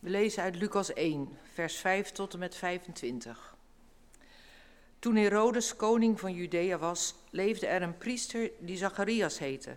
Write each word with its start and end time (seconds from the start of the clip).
We 0.00 0.10
lezen 0.10 0.42
uit 0.42 0.56
Lucas 0.56 0.92
1, 0.92 1.38
vers 1.52 1.76
5 1.76 2.10
tot 2.10 2.32
en 2.32 2.38
met 2.38 2.54
25. 2.54 3.56
Toen 4.98 5.16
Herodes 5.16 5.76
koning 5.76 6.20
van 6.20 6.32
Judea 6.32 6.78
was, 6.78 7.14
leefde 7.30 7.66
er 7.66 7.82
een 7.82 7.98
priester 7.98 8.50
die 8.60 8.76
Zacharias 8.76 9.38
heette 9.38 9.76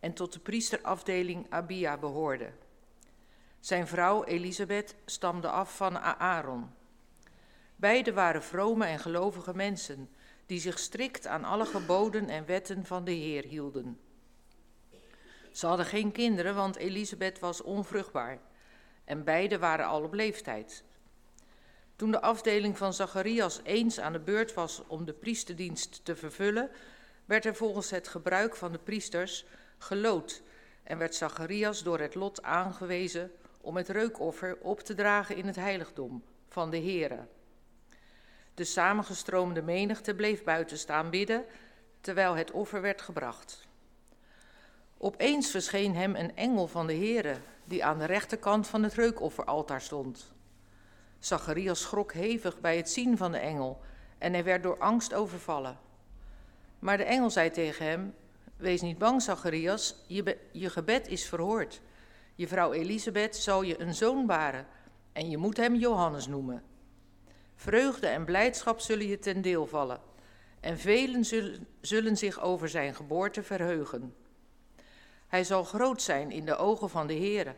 en 0.00 0.12
tot 0.12 0.32
de 0.32 0.38
priesterafdeling 0.38 1.46
Abia 1.48 1.96
behoorde. 1.96 2.50
Zijn 3.60 3.86
vrouw 3.86 4.24
Elisabeth 4.24 4.94
stamde 5.04 5.48
af 5.48 5.76
van 5.76 5.98
Aaron. 5.98 6.70
Beiden 7.76 8.14
waren 8.14 8.42
vrome 8.42 8.84
en 8.84 8.98
gelovige 8.98 9.54
mensen 9.54 10.10
die 10.46 10.60
zich 10.60 10.78
strikt 10.78 11.26
aan 11.26 11.44
alle 11.44 11.66
geboden 11.66 12.28
en 12.28 12.46
wetten 12.46 12.84
van 12.84 13.04
de 13.04 13.12
Heer 13.12 13.44
hielden. 13.44 14.00
Ze 15.52 15.66
hadden 15.66 15.86
geen 15.86 16.12
kinderen, 16.12 16.54
want 16.54 16.76
Elisabeth 16.76 17.38
was 17.38 17.62
onvruchtbaar 17.62 18.40
en 19.04 19.24
beide 19.24 19.58
waren 19.58 19.86
al 19.86 20.02
op 20.02 20.14
leeftijd. 20.14 20.84
Toen 21.96 22.10
de 22.10 22.20
afdeling 22.20 22.78
van 22.78 22.94
Zacharias 22.94 23.60
eens 23.62 24.00
aan 24.00 24.12
de 24.12 24.20
beurt 24.20 24.54
was 24.54 24.82
om 24.86 25.04
de 25.04 25.12
priesterdienst 25.12 26.04
te 26.04 26.16
vervullen, 26.16 26.70
werd 27.24 27.44
er 27.44 27.54
volgens 27.54 27.90
het 27.90 28.08
gebruik 28.08 28.56
van 28.56 28.72
de 28.72 28.78
priesters 28.78 29.44
gelood 29.78 30.42
en 30.82 30.98
werd 30.98 31.14
Zacharias 31.14 31.82
door 31.82 31.98
het 31.98 32.14
lot 32.14 32.42
aangewezen 32.42 33.32
om 33.60 33.76
het 33.76 33.88
reukoffer 33.88 34.58
op 34.60 34.80
te 34.80 34.94
dragen 34.94 35.36
in 35.36 35.46
het 35.46 35.56
heiligdom 35.56 36.24
van 36.48 36.70
de 36.70 36.80
Here. 36.80 37.26
De 38.54 38.64
samengestroomde 38.64 39.62
menigte 39.62 40.14
bleef 40.14 40.44
buiten 40.44 40.78
staan 40.78 41.10
bidden 41.10 41.44
terwijl 42.00 42.34
het 42.34 42.50
offer 42.50 42.80
werd 42.80 43.02
gebracht. 43.02 43.68
Opeens 44.98 45.50
verscheen 45.50 45.96
hem 45.96 46.14
een 46.14 46.36
engel 46.36 46.66
van 46.66 46.86
de 46.86 46.94
Here 46.94 47.36
die 47.64 47.84
aan 47.84 47.98
de 47.98 48.04
rechterkant 48.04 48.66
van 48.66 48.82
het 48.82 48.94
reukofferaltaar 48.94 49.80
stond. 49.80 50.32
Zacharias 51.18 51.80
schrok 51.80 52.12
hevig 52.12 52.60
bij 52.60 52.76
het 52.76 52.90
zien 52.90 53.16
van 53.16 53.32
de 53.32 53.38
engel 53.38 53.80
en 54.18 54.32
hij 54.32 54.44
werd 54.44 54.62
door 54.62 54.78
angst 54.78 55.14
overvallen. 55.14 55.78
Maar 56.78 56.96
de 56.96 57.04
engel 57.04 57.30
zei 57.30 57.50
tegen 57.50 57.86
hem: 57.86 58.14
Wees 58.56 58.80
niet 58.80 58.98
bang, 58.98 59.22
Zacharias, 59.22 59.96
je, 60.06 60.38
je 60.52 60.70
gebed 60.70 61.08
is 61.08 61.28
verhoord. 61.28 61.80
Je 62.34 62.48
vrouw 62.48 62.72
Elisabeth 62.72 63.36
zal 63.36 63.62
je 63.62 63.80
een 63.80 63.94
zoon 63.94 64.26
baren 64.26 64.66
en 65.12 65.30
je 65.30 65.36
moet 65.36 65.56
hem 65.56 65.74
Johannes 65.74 66.26
noemen. 66.26 66.62
Vreugde 67.54 68.06
en 68.06 68.24
blijdschap 68.24 68.80
zullen 68.80 69.06
je 69.06 69.18
ten 69.18 69.42
deel 69.42 69.66
vallen 69.66 70.00
en 70.60 70.78
velen 70.78 71.24
zullen, 71.24 71.66
zullen 71.80 72.16
zich 72.16 72.40
over 72.40 72.68
zijn 72.68 72.94
geboorte 72.94 73.42
verheugen. 73.42 74.14
Hij 75.26 75.44
zal 75.44 75.64
groot 75.64 76.02
zijn 76.02 76.30
in 76.30 76.44
de 76.44 76.56
ogen 76.56 76.90
van 76.90 77.06
de 77.06 77.14
Heere 77.14 77.54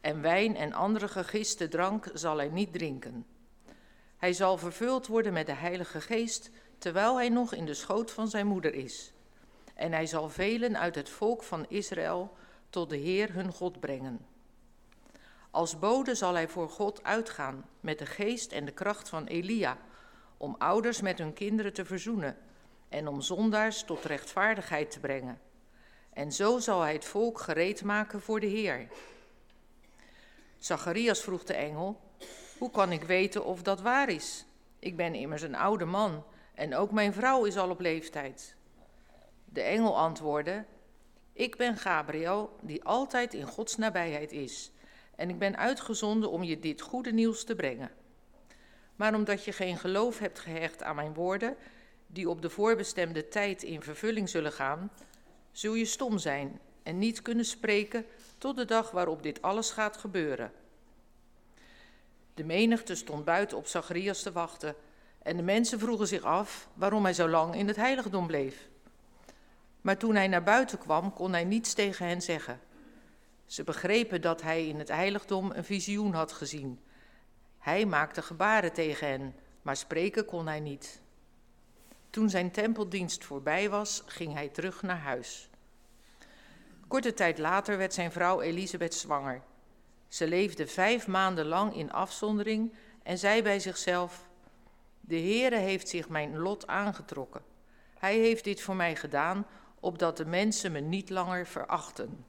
en 0.00 0.20
wijn 0.22 0.56
en 0.56 0.72
andere 0.72 1.08
gegiste 1.08 1.68
drank 1.68 2.10
zal 2.14 2.36
hij 2.36 2.48
niet 2.48 2.72
drinken. 2.72 3.26
Hij 4.16 4.32
zal 4.32 4.58
vervuld 4.58 5.06
worden 5.06 5.32
met 5.32 5.46
de 5.46 5.54
Heilige 5.54 6.00
Geest 6.00 6.50
terwijl 6.78 7.16
hij 7.16 7.28
nog 7.28 7.54
in 7.54 7.64
de 7.64 7.74
schoot 7.74 8.10
van 8.10 8.28
zijn 8.28 8.46
moeder 8.46 8.74
is. 8.74 9.12
En 9.74 9.92
hij 9.92 10.06
zal 10.06 10.28
velen 10.28 10.78
uit 10.78 10.94
het 10.94 11.08
volk 11.08 11.42
van 11.42 11.68
Israël 11.68 12.36
tot 12.70 12.90
de 12.90 12.96
Heer 12.96 13.32
hun 13.32 13.52
God 13.52 13.80
brengen. 13.80 14.26
Als 15.50 15.78
bode 15.78 16.14
zal 16.14 16.34
hij 16.34 16.48
voor 16.48 16.68
God 16.68 17.02
uitgaan 17.02 17.64
met 17.80 17.98
de 17.98 18.06
geest 18.06 18.52
en 18.52 18.64
de 18.64 18.72
kracht 18.72 19.08
van 19.08 19.26
Elia, 19.26 19.78
om 20.36 20.54
ouders 20.58 21.00
met 21.00 21.18
hun 21.18 21.32
kinderen 21.32 21.72
te 21.72 21.84
verzoenen 21.84 22.36
en 22.88 23.08
om 23.08 23.20
zondaars 23.20 23.82
tot 23.82 24.04
rechtvaardigheid 24.04 24.90
te 24.90 25.00
brengen. 25.00 25.40
En 26.16 26.32
zo 26.32 26.58
zal 26.58 26.80
hij 26.80 26.92
het 26.92 27.04
volk 27.04 27.40
gereed 27.40 27.84
maken 27.84 28.20
voor 28.20 28.40
de 28.40 28.46
Heer. 28.46 28.88
Zacharias 30.58 31.20
vroeg 31.20 31.44
de 31.44 31.54
engel: 31.54 32.00
Hoe 32.58 32.70
kan 32.70 32.92
ik 32.92 33.02
weten 33.02 33.44
of 33.44 33.62
dat 33.62 33.80
waar 33.80 34.08
is? 34.08 34.44
Ik 34.78 34.96
ben 34.96 35.14
immers 35.14 35.42
een 35.42 35.54
oude 35.54 35.84
man 35.84 36.24
en 36.54 36.74
ook 36.74 36.90
mijn 36.90 37.12
vrouw 37.12 37.44
is 37.44 37.56
al 37.56 37.70
op 37.70 37.80
leeftijd. 37.80 38.54
De 39.44 39.60
engel 39.60 39.98
antwoordde: 39.98 40.64
Ik 41.32 41.56
ben 41.56 41.76
Gabriel, 41.76 42.56
die 42.60 42.84
altijd 42.84 43.34
in 43.34 43.46
Gods 43.46 43.76
nabijheid 43.76 44.32
is, 44.32 44.70
en 45.16 45.28
ik 45.28 45.38
ben 45.38 45.56
uitgezonden 45.56 46.30
om 46.30 46.42
je 46.42 46.58
dit 46.58 46.80
goede 46.80 47.12
nieuws 47.12 47.44
te 47.44 47.54
brengen. 47.54 47.90
Maar 48.94 49.14
omdat 49.14 49.44
je 49.44 49.52
geen 49.52 49.78
geloof 49.78 50.18
hebt 50.18 50.38
gehecht 50.38 50.82
aan 50.82 50.96
mijn 50.96 51.14
woorden, 51.14 51.56
die 52.06 52.28
op 52.28 52.42
de 52.42 52.50
voorbestemde 52.50 53.28
tijd 53.28 53.62
in 53.62 53.82
vervulling 53.82 54.28
zullen 54.28 54.52
gaan, 54.52 54.90
zul 55.56 55.74
je 55.74 55.84
stom 55.84 56.18
zijn 56.18 56.60
en 56.82 56.98
niet 56.98 57.22
kunnen 57.22 57.44
spreken 57.44 58.06
tot 58.38 58.56
de 58.56 58.64
dag 58.64 58.90
waarop 58.90 59.22
dit 59.22 59.42
alles 59.42 59.70
gaat 59.70 59.96
gebeuren. 59.96 60.52
De 62.34 62.44
menigte 62.44 62.94
stond 62.94 63.24
buiten 63.24 63.56
op 63.56 63.66
Zacharias 63.66 64.22
te 64.22 64.32
wachten 64.32 64.74
en 65.22 65.36
de 65.36 65.42
mensen 65.42 65.78
vroegen 65.78 66.06
zich 66.06 66.22
af 66.22 66.68
waarom 66.74 67.04
hij 67.04 67.12
zo 67.14 67.28
lang 67.28 67.54
in 67.54 67.66
het 67.66 67.76
heiligdom 67.76 68.26
bleef. 68.26 68.68
Maar 69.80 69.96
toen 69.96 70.14
hij 70.14 70.28
naar 70.28 70.42
buiten 70.42 70.78
kwam, 70.78 71.12
kon 71.12 71.32
hij 71.32 71.44
niets 71.44 71.74
tegen 71.74 72.06
hen 72.06 72.22
zeggen. 72.22 72.60
Ze 73.46 73.64
begrepen 73.64 74.20
dat 74.20 74.42
hij 74.42 74.68
in 74.68 74.78
het 74.78 74.88
heiligdom 74.88 75.50
een 75.50 75.64
visioen 75.64 76.12
had 76.12 76.32
gezien. 76.32 76.80
Hij 77.58 77.86
maakte 77.86 78.22
gebaren 78.22 78.72
tegen 78.72 79.08
hen, 79.08 79.34
maar 79.62 79.76
spreken 79.76 80.24
kon 80.24 80.46
hij 80.46 80.60
niet. 80.60 81.00
Toen 82.10 82.30
zijn 82.30 82.50
tempeldienst 82.50 83.24
voorbij 83.24 83.70
was, 83.70 84.02
ging 84.06 84.32
hij 84.32 84.48
terug 84.48 84.82
naar 84.82 84.98
huis. 84.98 85.48
Korte 86.88 87.14
tijd 87.14 87.38
later 87.38 87.78
werd 87.78 87.94
zijn 87.94 88.12
vrouw 88.12 88.40
Elisabeth 88.40 88.94
zwanger. 88.94 89.42
Ze 90.08 90.26
leefde 90.26 90.66
vijf 90.66 91.06
maanden 91.06 91.46
lang 91.46 91.76
in 91.76 91.92
afzondering 91.92 92.74
en 93.02 93.18
zei 93.18 93.42
bij 93.42 93.60
zichzelf: 93.60 94.28
De 95.00 95.16
Heere 95.16 95.56
heeft 95.56 95.88
zich 95.88 96.08
mijn 96.08 96.38
lot 96.38 96.66
aangetrokken. 96.66 97.42
Hij 97.98 98.18
heeft 98.18 98.44
dit 98.44 98.60
voor 98.60 98.76
mij 98.76 98.96
gedaan, 98.96 99.46
opdat 99.80 100.16
de 100.16 100.24
mensen 100.24 100.72
me 100.72 100.80
niet 100.80 101.10
langer 101.10 101.46
verachten. 101.46 102.24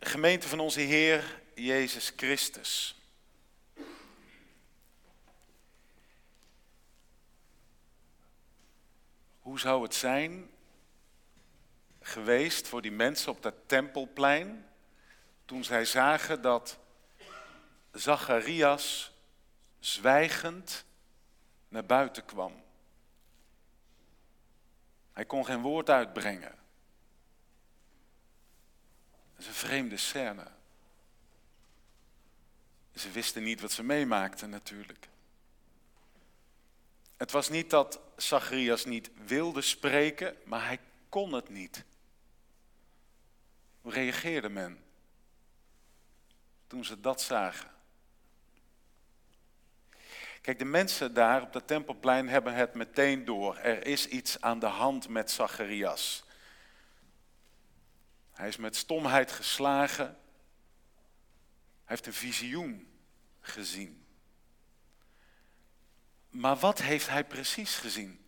Gemeente 0.00 0.48
van 0.48 0.60
onze 0.60 0.80
Heer 0.80 1.40
Jezus 1.54 2.12
Christus. 2.16 3.01
Hoe 9.42 9.58
zou 9.58 9.82
het 9.82 9.94
zijn 9.94 10.50
geweest 12.00 12.68
voor 12.68 12.82
die 12.82 12.92
mensen 12.92 13.32
op 13.32 13.42
dat 13.42 13.54
tempelplein 13.66 14.68
toen 15.44 15.64
zij 15.64 15.84
zagen 15.84 16.42
dat 16.42 16.78
Zacharias 17.92 19.12
zwijgend 19.78 20.84
naar 21.68 21.86
buiten 21.86 22.24
kwam. 22.24 22.62
Hij 25.12 25.24
kon 25.24 25.44
geen 25.44 25.60
woord 25.60 25.90
uitbrengen. 25.90 26.58
Dat 29.10 29.38
is 29.40 29.46
een 29.46 29.52
vreemde 29.52 29.96
scène. 29.96 30.46
Ze 32.94 33.10
wisten 33.10 33.42
niet 33.42 33.60
wat 33.60 33.72
ze 33.72 33.82
meemaakten 33.82 34.50
natuurlijk. 34.50 35.08
Het 37.22 37.30
was 37.30 37.48
niet 37.48 37.70
dat 37.70 38.00
Zacharias 38.16 38.84
niet 38.84 39.10
wilde 39.26 39.60
spreken, 39.60 40.36
maar 40.44 40.66
hij 40.66 40.80
kon 41.08 41.32
het 41.32 41.48
niet. 41.48 41.84
Hoe 43.80 43.92
reageerde 43.92 44.48
men 44.48 44.84
toen 46.66 46.84
ze 46.84 47.00
dat 47.00 47.22
zagen? 47.22 47.70
Kijk, 50.40 50.58
de 50.58 50.64
mensen 50.64 51.14
daar 51.14 51.42
op 51.42 51.52
dat 51.52 51.66
tempelplein 51.66 52.28
hebben 52.28 52.54
het 52.54 52.74
meteen 52.74 53.24
door. 53.24 53.56
Er 53.56 53.86
is 53.86 54.06
iets 54.06 54.40
aan 54.40 54.58
de 54.58 54.66
hand 54.66 55.08
met 55.08 55.30
Zacharias. 55.30 56.24
Hij 58.32 58.48
is 58.48 58.56
met 58.56 58.76
stomheid 58.76 59.32
geslagen. 59.32 60.06
Hij 60.06 60.16
heeft 61.84 62.06
een 62.06 62.12
visioen 62.12 62.92
gezien. 63.40 64.01
Maar 66.32 66.56
wat 66.56 66.82
heeft 66.82 67.08
hij 67.08 67.24
precies 67.24 67.74
gezien? 67.76 68.24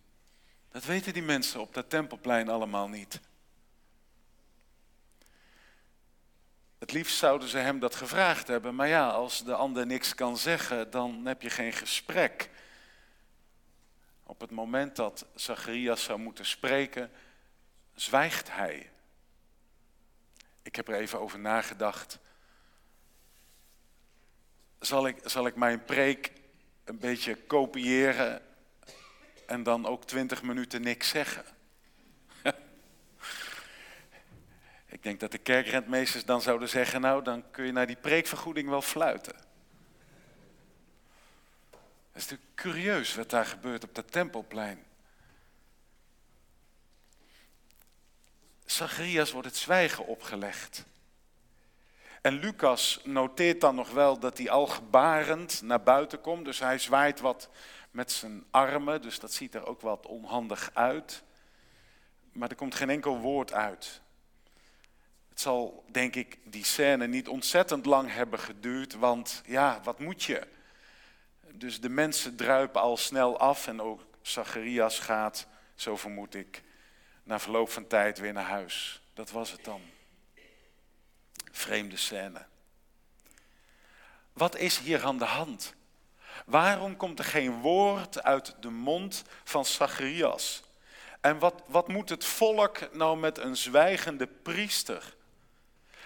Dat 0.69 0.85
weten 0.85 1.13
die 1.13 1.23
mensen 1.23 1.59
op 1.59 1.73
dat 1.73 1.89
tempelplein 1.89 2.49
allemaal 2.49 2.87
niet. 2.87 3.19
Het 6.77 6.91
liefst 6.91 7.17
zouden 7.17 7.47
ze 7.47 7.57
hem 7.57 7.79
dat 7.79 7.95
gevraagd 7.95 8.47
hebben, 8.47 8.75
maar 8.75 8.87
ja, 8.87 9.09
als 9.09 9.43
de 9.43 9.55
ander 9.55 9.85
niks 9.85 10.15
kan 10.15 10.37
zeggen, 10.37 10.91
dan 10.91 11.25
heb 11.25 11.41
je 11.41 11.49
geen 11.49 11.73
gesprek. 11.73 12.49
Op 14.23 14.41
het 14.41 14.51
moment 14.51 14.95
dat 14.95 15.25
Zacharias 15.35 16.03
zou 16.03 16.19
moeten 16.19 16.45
spreken, 16.45 17.11
zwijgt 17.93 18.51
hij. 18.51 18.91
Ik 20.61 20.75
heb 20.75 20.87
er 20.87 20.95
even 20.95 21.19
over 21.19 21.39
nagedacht. 21.39 22.19
Zal 24.79 25.07
ik, 25.07 25.17
zal 25.23 25.47
ik 25.47 25.55
mijn 25.55 25.85
preek 25.85 26.31
een 26.85 26.97
beetje 26.97 27.35
kopiëren 27.35 28.41
en 29.45 29.63
dan 29.63 29.85
ook 29.85 30.05
twintig 30.05 30.43
minuten 30.43 30.81
niks 30.81 31.09
zeggen? 31.09 31.45
Ik 34.95 35.03
denk 35.03 35.19
dat 35.19 35.31
de 35.31 35.37
kerkrentmeesters 35.37 36.25
dan 36.25 36.41
zouden 36.41 36.69
zeggen, 36.69 37.01
nou 37.01 37.23
dan 37.23 37.51
kun 37.51 37.65
je 37.65 37.71
naar 37.71 37.87
die 37.87 37.95
preekvergoeding 37.95 38.69
wel 38.69 38.81
fluiten. 38.81 39.35
Het 42.11 42.23
is 42.23 42.29
natuurlijk 42.29 42.55
curieus 42.55 43.15
wat 43.15 43.29
daar 43.29 43.45
gebeurt 43.45 43.83
op 43.83 43.95
dat 43.95 44.11
tempelplein. 44.11 44.83
Zacharias 48.65 49.31
wordt 49.31 49.47
het 49.47 49.57
zwijgen 49.57 50.05
opgelegd. 50.05 50.85
En 52.25 52.39
Lucas 52.39 52.99
noteert 53.03 53.61
dan 53.61 53.75
nog 53.75 53.91
wel 53.91 54.19
dat 54.19 54.37
hij 54.37 54.49
al 54.49 54.67
gebarend 54.67 55.61
naar 55.61 55.83
buiten 55.83 56.21
komt. 56.21 56.45
Dus 56.45 56.59
hij 56.59 56.79
zwaait 56.79 57.19
wat 57.19 57.49
met 57.91 58.11
zijn 58.11 58.45
armen, 58.51 59.01
dus 59.01 59.19
dat 59.19 59.33
ziet 59.33 59.55
er 59.55 59.65
ook 59.65 59.81
wat 59.81 60.05
onhandig 60.05 60.69
uit. 60.73 61.23
Maar 62.31 62.49
er 62.49 62.55
komt 62.55 62.75
geen 62.75 62.89
enkel 62.89 63.19
woord 63.19 63.53
uit. 63.53 64.01
Het 65.29 65.41
zal, 65.41 65.85
denk 65.91 66.15
ik, 66.15 66.37
die 66.43 66.65
scène 66.65 67.07
niet 67.07 67.27
ontzettend 67.27 67.85
lang 67.85 68.13
hebben 68.13 68.39
geduurd, 68.39 68.93
want 68.93 69.41
ja, 69.45 69.79
wat 69.83 69.99
moet 69.99 70.23
je? 70.23 70.47
Dus 71.51 71.81
de 71.81 71.89
mensen 71.89 72.35
druipen 72.35 72.81
al 72.81 72.97
snel 72.97 73.39
af 73.39 73.67
en 73.67 73.81
ook 73.81 74.05
Zacharias 74.21 74.99
gaat, 74.99 75.47
zo 75.75 75.95
vermoed 75.95 76.35
ik, 76.35 76.63
na 77.23 77.39
verloop 77.39 77.69
van 77.69 77.87
tijd 77.87 78.19
weer 78.19 78.33
naar 78.33 78.49
huis. 78.49 79.01
Dat 79.13 79.31
was 79.31 79.51
het 79.51 79.63
dan. 79.63 79.81
Vreemde 81.55 81.97
scène. 81.97 82.45
Wat 84.33 84.57
is 84.57 84.77
hier 84.77 85.03
aan 85.03 85.17
de 85.17 85.25
hand? 85.25 85.73
Waarom 86.45 86.95
komt 86.95 87.19
er 87.19 87.25
geen 87.25 87.61
woord 87.61 88.23
uit 88.23 88.55
de 88.59 88.69
mond 88.69 89.23
van 89.43 89.65
Zacharias? 89.65 90.63
En 91.21 91.39
wat, 91.39 91.63
wat 91.67 91.87
moet 91.87 92.09
het 92.09 92.25
volk 92.25 92.93
nou 92.93 93.17
met 93.17 93.37
een 93.37 93.57
zwijgende 93.57 94.27
priester? 94.27 95.15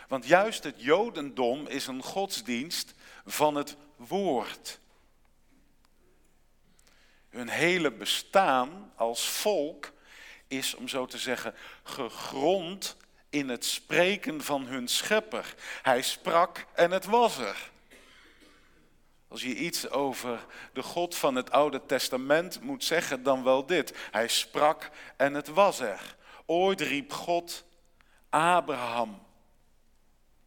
Want 0.08 0.26
juist 0.26 0.64
het 0.64 0.82
Jodendom 0.82 1.68
is 1.68 1.88
een 1.88 2.04
godsdienst 2.04 2.94
van 3.26 3.56
het 3.56 3.76
woord. 3.96 4.80
Hun 7.30 7.50
hele 7.50 7.92
bestaan 7.92 8.92
als 8.96 9.30
volk 9.30 9.92
is, 10.48 10.76
om 10.76 10.88
zo 10.88 11.06
te 11.06 11.18
zeggen, 11.18 11.56
gegrond 11.84 12.98
in 13.30 13.50
het 13.50 13.66
spreken 13.66 14.42
van 14.42 14.66
hun 14.66 14.88
schepper. 14.88 15.56
Hij 15.82 16.02
sprak 16.02 16.66
en 16.74 16.92
het 16.92 17.06
was 17.06 17.38
er. 17.38 17.72
Als 19.28 19.42
je 19.42 19.56
iets 19.56 19.90
over 19.90 20.46
de 20.74 20.84
God 20.84 21.16
van 21.16 21.36
het 21.36 21.52
Oude 21.52 21.86
Testament 21.86 22.62
moet 22.62 22.84
zeggen, 22.84 23.24
dan 23.24 23.44
wel 23.44 23.66
dit. 23.66 23.94
Hij 24.12 24.28
sprak 24.28 24.90
en 25.18 25.34
het 25.34 25.48
was 25.48 25.80
er. 25.80 26.16
Ooit 26.46 26.82
riep 26.82 27.12
God 27.12 27.66
Abraham 28.30 29.28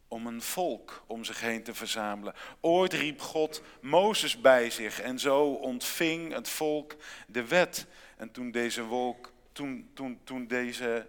om 0.09 0.27
een 0.27 0.43
volk 0.43 1.05
om 1.07 1.25
zich 1.25 1.41
heen 1.41 1.63
te 1.63 1.75
verzamelen. 1.75 2.35
Ooit 2.61 2.93
riep 2.93 3.21
God 3.21 3.63
Mozes 3.81 4.41
bij 4.41 4.71
zich 4.71 5.01
en 5.01 5.19
zo 5.19 5.45
ontving 5.53 6.33
het 6.33 6.49
volk 6.49 6.97
de 7.27 7.47
wet. 7.47 7.87
En 8.17 8.31
toen 8.31 8.51
deze, 8.51 8.83
wolk, 8.83 9.33
toen, 9.53 9.91
toen, 9.95 10.21
toen 10.25 10.47
deze 10.47 11.07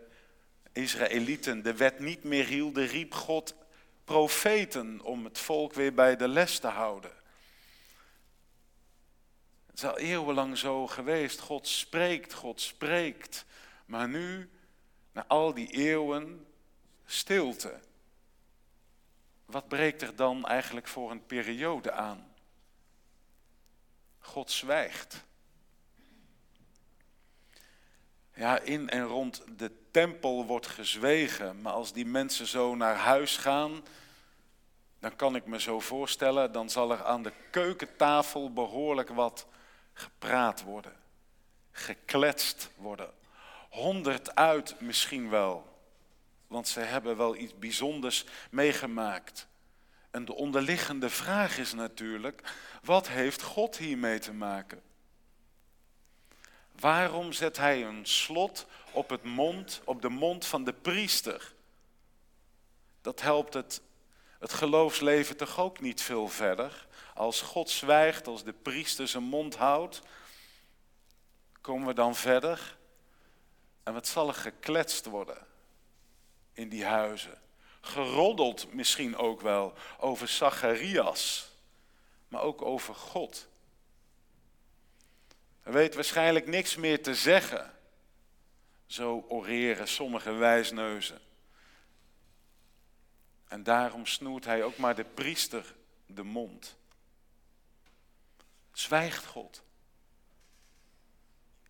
Israëlieten 0.74 1.64
de 1.64 1.74
wet 1.74 2.00
niet 2.00 2.24
meer 2.24 2.46
hielden, 2.46 2.88
riep 2.88 3.14
God 3.14 3.56
profeten 4.04 5.02
om 5.02 5.24
het 5.24 5.40
volk 5.40 5.74
weer 5.74 5.94
bij 5.94 6.16
de 6.16 6.28
les 6.28 6.60
te 6.60 6.68
houden. 6.68 7.12
Het 9.66 9.76
is 9.76 9.84
al 9.84 9.98
eeuwenlang 9.98 10.58
zo 10.58 10.88
geweest. 10.88 11.40
God 11.40 11.68
spreekt, 11.68 12.34
God 12.34 12.62
spreekt. 12.62 13.46
Maar 13.86 14.08
nu, 14.08 14.50
na 15.12 15.26
al 15.28 15.54
die 15.54 15.72
eeuwen, 15.72 16.48
stilte. 17.06 17.80
Wat 19.46 19.68
breekt 19.68 20.02
er 20.02 20.16
dan 20.16 20.46
eigenlijk 20.46 20.88
voor 20.88 21.12
een 21.12 21.26
periode 21.26 21.92
aan? 21.92 22.34
God 24.20 24.52
zwijgt. 24.52 25.24
Ja, 28.34 28.60
in 28.60 28.90
en 28.90 29.04
rond 29.04 29.44
de 29.58 29.83
tempel 29.94 30.46
wordt 30.46 30.68
gezwegen, 30.68 31.62
maar 31.62 31.74
als 31.74 31.94
die 31.94 32.06
mensen 32.06 32.48
zo 32.48 32.76
naar 32.76 32.96
huis 32.96 33.38
gaan, 33.38 33.84
dan 35.00 35.16
kan 35.16 35.36
ik 35.36 35.46
me 35.46 35.60
zo 35.60 35.80
voorstellen, 35.80 36.52
dan 36.52 36.70
zal 36.70 36.92
er 36.92 37.04
aan 37.04 37.24
de 37.24 37.34
keukentafel 37.52 38.54
behoorlijk 38.54 39.10
wat 39.10 39.48
gepraat 39.94 40.64
worden, 40.64 40.94
gekletst 41.72 42.70
worden. 42.76 43.12
Honderd 43.70 44.36
uit 44.36 44.80
misschien 44.80 45.30
wel, 45.30 45.80
want 46.48 46.68
ze 46.68 46.80
hebben 46.80 47.18
wel 47.18 47.36
iets 47.36 47.58
bijzonders 47.58 48.26
meegemaakt. 48.52 49.48
En 50.12 50.26
de 50.26 50.34
onderliggende 50.34 51.10
vraag 51.10 51.58
is 51.58 51.74
natuurlijk, 51.74 52.54
wat 52.84 53.08
heeft 53.08 53.42
God 53.42 53.78
hiermee 53.78 54.20
te 54.20 54.34
maken? 54.34 54.82
Waarom 56.80 57.32
zet 57.32 57.58
hij 57.58 57.84
een 57.84 58.06
slot 58.06 58.68
op, 58.94 59.10
het 59.10 59.24
mond, 59.24 59.82
op 59.84 60.02
de 60.02 60.10
mond 60.10 60.46
van 60.46 60.64
de 60.64 60.74
priester? 60.74 61.54
Dat 63.02 63.22
helpt 63.22 63.54
het, 63.54 63.82
het 64.40 64.54
geloofsleven 64.54 65.38
toch 65.38 65.60
ook 65.60 65.80
niet 65.80 66.02
veel 66.02 66.28
verder. 66.28 66.88
Als 67.14 67.42
God 67.42 67.70
zwijgt, 67.70 68.28
als 68.28 68.44
de 68.44 68.54
priester 68.54 69.08
zijn 69.08 69.24
mond 69.24 69.56
houdt, 69.56 70.02
komen 71.62 71.88
we 71.88 71.94
dan 71.94 72.16
verder. 72.16 72.78
En 73.84 73.94
wat 73.94 74.08
zal 74.08 74.28
er 74.28 74.34
gekletst 74.34 75.06
worden 75.06 75.48
in 76.54 76.70
die 76.70 76.86
huizen? 76.86 77.42
Geroddeld 77.82 78.74
misschien 78.74 79.18
ook 79.18 79.42
wel 79.42 79.74
over 80.00 80.28
Zacharias, 80.28 81.50
maar 82.28 82.42
ook 82.42 82.62
over 82.62 82.96
God. 82.96 83.48
Hij 85.62 85.74
weet 85.74 85.96
waarschijnlijk 85.96 86.48
niks 86.48 86.76
meer 86.76 87.04
te 87.04 87.16
zeggen. 87.16 87.74
Zo 88.94 89.26
oreren 89.28 89.88
sommige 89.88 90.32
wijsneuzen. 90.32 91.20
En 93.48 93.64
daarom 93.64 94.06
snoert 94.06 94.46
hij 94.46 94.64
ook 94.64 94.78
maar 94.78 94.96
de 94.96 95.04
priester 95.04 95.76
de 96.06 96.24
mond. 96.24 96.78
Zwijgt 98.72 99.26
God. 99.26 99.64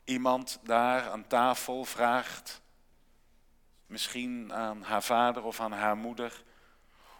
Iemand 0.03 0.59
daar 0.63 1.09
aan 1.09 1.27
tafel 1.27 1.85
vraagt, 1.85 2.61
misschien 3.85 4.53
aan 4.53 4.81
haar 4.81 5.03
vader 5.03 5.43
of 5.43 5.59
aan 5.59 5.71
haar 5.71 5.97
moeder, 5.97 6.43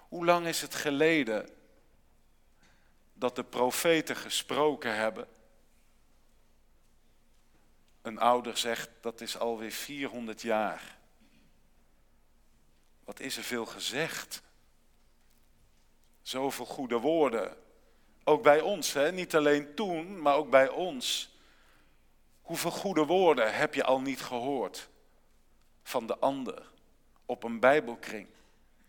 hoe 0.08 0.26
lang 0.26 0.48
is 0.48 0.62
het 0.62 0.76
geleden 0.76 1.50
dat 3.14 3.36
de 3.36 3.44
profeten 3.44 4.16
gesproken 4.16 4.96
hebben? 4.96 5.28
Een 8.04 8.20
ouder 8.20 8.58
zegt 8.58 8.90
dat 9.02 9.22
is 9.22 9.38
alweer 9.38 9.72
400 9.72 10.42
jaar. 10.42 10.98
Wat 13.04 13.20
is 13.20 13.38
er 13.38 13.44
veel 13.44 13.66
gezegd? 13.66 14.42
Zoveel 16.22 16.66
goede 16.66 17.00
woorden. 17.00 17.58
Ook 18.24 18.44
bij 18.44 18.62
ons, 18.62 18.94
hè? 18.94 19.12
niet 19.12 19.36
alleen 19.36 19.76
toen, 19.76 20.22
maar 20.22 20.36
ook 20.36 20.50
bij 20.50 20.70
ons. 20.70 21.36
Hoeveel 22.42 22.72
goede 22.72 23.06
woorden 23.06 23.56
heb 23.56 23.74
je 23.74 23.84
al 23.84 24.02
niet 24.02 24.22
gehoord 24.22 24.90
van 25.84 26.08
de 26.08 26.18
ander 26.18 26.72
op 27.26 27.44
een 27.44 27.60
Bijbelkring, 27.60 28.28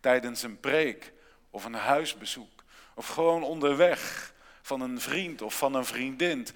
tijdens 0.00 0.42
een 0.42 0.60
preek 0.60 1.12
of 1.50 1.64
een 1.64 1.74
huisbezoek, 1.74 2.64
of 2.94 3.06
gewoon 3.06 3.42
onderweg 3.42 4.34
van 4.62 4.80
een 4.80 5.00
vriend 5.00 5.42
of 5.42 5.58
van 5.58 5.74
een 5.74 5.84
vriendin 5.84 6.46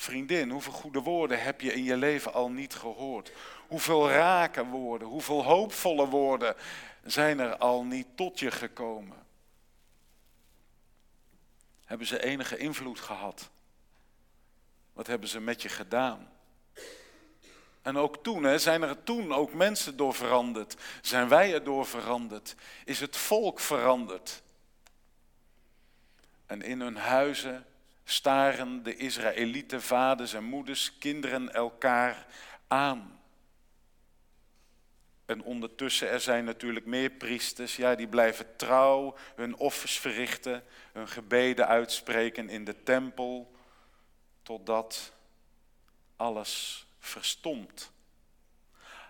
Vriendin, 0.00 0.50
hoeveel 0.50 0.72
goede 0.72 1.00
woorden 1.00 1.42
heb 1.42 1.60
je 1.60 1.72
in 1.72 1.84
je 1.84 1.96
leven 1.96 2.32
al 2.32 2.50
niet 2.50 2.74
gehoord? 2.74 3.32
Hoeveel 3.68 4.10
rake 4.10 4.64
woorden, 4.64 5.08
hoeveel 5.08 5.44
hoopvolle 5.44 6.06
woorden 6.06 6.54
zijn 7.04 7.38
er 7.38 7.56
al 7.56 7.84
niet 7.84 8.06
tot 8.14 8.38
je 8.38 8.50
gekomen? 8.50 9.26
Hebben 11.84 12.06
ze 12.06 12.22
enige 12.22 12.56
invloed 12.56 13.00
gehad? 13.00 13.50
Wat 14.92 15.06
hebben 15.06 15.28
ze 15.28 15.40
met 15.40 15.62
je 15.62 15.68
gedaan? 15.68 16.30
En 17.82 17.96
ook 17.96 18.22
toen, 18.22 18.42
hè, 18.42 18.58
zijn 18.58 18.82
er 18.82 19.02
toen 19.02 19.32
ook 19.32 19.52
mensen 19.52 19.96
door 19.96 20.14
veranderd? 20.14 20.76
Zijn 21.02 21.28
wij 21.28 21.54
er 21.54 21.64
door 21.64 21.86
veranderd? 21.86 22.54
Is 22.84 23.00
het 23.00 23.16
volk 23.16 23.60
veranderd? 23.60 24.42
En 26.46 26.62
in 26.62 26.80
hun 26.80 26.96
huizen 26.96 27.66
staren 28.10 28.82
de 28.82 28.96
Israëlieten 28.96 29.82
vaders 29.82 30.32
en 30.32 30.44
moeders, 30.44 30.98
kinderen 30.98 31.54
elkaar 31.54 32.26
aan. 32.66 33.20
En 35.26 35.42
ondertussen, 35.42 36.10
er 36.10 36.20
zijn 36.20 36.44
natuurlijk 36.44 36.86
meer 36.86 37.10
priesters, 37.10 37.76
ja, 37.76 37.94
die 37.94 38.08
blijven 38.08 38.56
trouw 38.56 39.16
hun 39.34 39.56
offers 39.56 39.98
verrichten, 39.98 40.64
hun 40.92 41.08
gebeden 41.08 41.66
uitspreken 41.66 42.48
in 42.48 42.64
de 42.64 42.82
tempel, 42.82 43.54
totdat 44.42 45.12
alles 46.16 46.86
verstomt. 46.98 47.90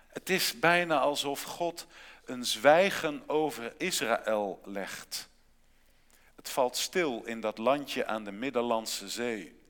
Het 0.06 0.30
is 0.30 0.58
bijna 0.58 0.98
alsof 0.98 1.42
God 1.42 1.86
een 2.24 2.44
zwijgen 2.44 3.28
over 3.28 3.74
Israël 3.76 4.60
legt. 4.64 5.27
Het 6.38 6.48
valt 6.48 6.76
stil 6.76 7.22
in 7.24 7.40
dat 7.40 7.58
landje 7.58 8.06
aan 8.06 8.24
de 8.24 8.32
Middellandse 8.32 9.08
Zee. 9.08 9.60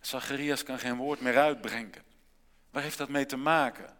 Zacharias 0.00 0.62
kan 0.62 0.78
geen 0.78 0.96
woord 0.96 1.20
meer 1.20 1.38
uitbrengen. 1.38 2.04
Waar 2.70 2.82
heeft 2.82 2.98
dat 2.98 3.08
mee 3.08 3.26
te 3.26 3.36
maken? 3.36 3.98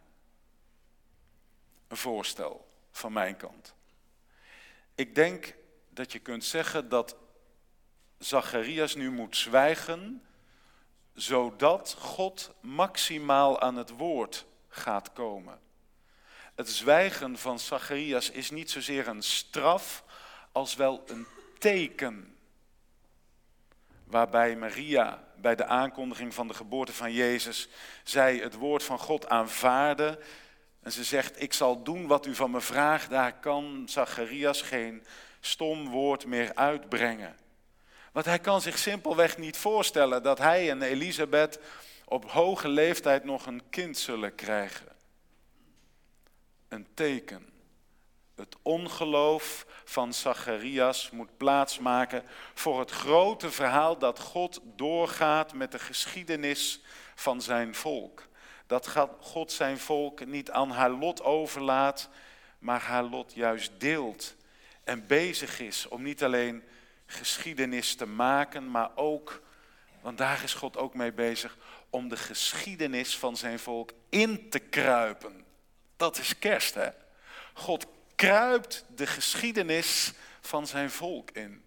Een 1.88 1.96
voorstel 1.96 2.68
van 2.90 3.12
mijn 3.12 3.36
kant. 3.36 3.74
Ik 4.94 5.14
denk 5.14 5.54
dat 5.90 6.12
je 6.12 6.18
kunt 6.18 6.44
zeggen 6.44 6.88
dat 6.88 7.16
Zacharias 8.18 8.94
nu 8.94 9.10
moet 9.10 9.36
zwijgen, 9.36 10.26
zodat 11.14 11.96
God 11.98 12.54
maximaal 12.60 13.60
aan 13.60 13.76
het 13.76 13.90
woord 13.90 14.46
gaat 14.68 15.12
komen. 15.12 15.60
Het 16.54 16.70
zwijgen 16.70 17.38
van 17.38 17.58
Zacharias 17.58 18.30
is 18.30 18.50
niet 18.50 18.70
zozeer 18.70 19.08
een 19.08 19.22
straf 19.22 20.04
als 20.54 20.74
wel 20.74 21.02
een 21.06 21.26
teken. 21.58 22.36
Waarbij 24.04 24.56
Maria 24.56 25.24
bij 25.36 25.54
de 25.54 25.64
aankondiging 25.64 26.34
van 26.34 26.48
de 26.48 26.54
geboorte 26.54 26.92
van 26.92 27.12
Jezus 27.12 27.68
zij 28.04 28.36
het 28.36 28.54
woord 28.54 28.82
van 28.82 28.98
God 28.98 29.28
aanvaarde. 29.28 30.18
En 30.82 30.92
ze 30.92 31.04
zegt, 31.04 31.42
ik 31.42 31.52
zal 31.52 31.82
doen 31.82 32.06
wat 32.06 32.26
u 32.26 32.34
van 32.34 32.50
me 32.50 32.60
vraagt. 32.60 33.10
Daar 33.10 33.32
kan 33.32 33.84
Zacharias 33.88 34.62
geen 34.62 35.06
stom 35.40 35.88
woord 35.88 36.26
meer 36.26 36.54
uitbrengen. 36.54 37.36
Want 38.12 38.26
hij 38.26 38.38
kan 38.38 38.60
zich 38.60 38.78
simpelweg 38.78 39.38
niet 39.38 39.56
voorstellen 39.56 40.22
dat 40.22 40.38
hij 40.38 40.70
en 40.70 40.82
Elisabeth 40.82 41.60
op 42.04 42.30
hoge 42.30 42.68
leeftijd 42.68 43.24
nog 43.24 43.46
een 43.46 43.62
kind 43.70 43.98
zullen 43.98 44.34
krijgen. 44.34 44.88
Een 46.68 46.86
teken. 46.94 47.53
Het 48.36 48.56
ongeloof 48.62 49.66
van 49.84 50.14
Zacharias 50.14 51.10
moet 51.10 51.36
plaatsmaken 51.36 52.24
voor 52.54 52.78
het 52.78 52.90
grote 52.90 53.50
verhaal 53.50 53.98
dat 53.98 54.18
God 54.18 54.60
doorgaat 54.76 55.52
met 55.52 55.72
de 55.72 55.78
geschiedenis 55.78 56.80
van 57.14 57.42
zijn 57.42 57.74
volk. 57.74 58.26
Dat 58.66 58.94
God 59.20 59.52
zijn 59.52 59.78
volk 59.78 60.26
niet 60.26 60.50
aan 60.50 60.70
haar 60.70 60.90
lot 60.90 61.22
overlaat, 61.22 62.08
maar 62.58 62.80
haar 62.80 63.02
lot 63.02 63.32
juist 63.34 63.72
deelt 63.78 64.36
en 64.84 65.06
bezig 65.06 65.60
is 65.60 65.88
om 65.88 66.02
niet 66.02 66.24
alleen 66.24 66.62
geschiedenis 67.06 67.94
te 67.94 68.06
maken, 68.06 68.70
maar 68.70 68.90
ook, 68.94 69.42
want 70.00 70.18
daar 70.18 70.42
is 70.42 70.54
God 70.54 70.76
ook 70.76 70.94
mee 70.94 71.12
bezig, 71.12 71.56
om 71.90 72.08
de 72.08 72.16
geschiedenis 72.16 73.18
van 73.18 73.36
zijn 73.36 73.58
volk 73.58 73.92
in 74.08 74.50
te 74.50 74.58
kruipen. 74.58 75.44
Dat 75.96 76.18
is 76.18 76.38
kerst, 76.38 76.74
hè? 76.74 76.88
God 77.52 77.86
kruipt 78.14 78.84
de 78.94 79.06
geschiedenis 79.06 80.12
van 80.40 80.66
zijn 80.66 80.90
volk 80.90 81.30
in. 81.30 81.64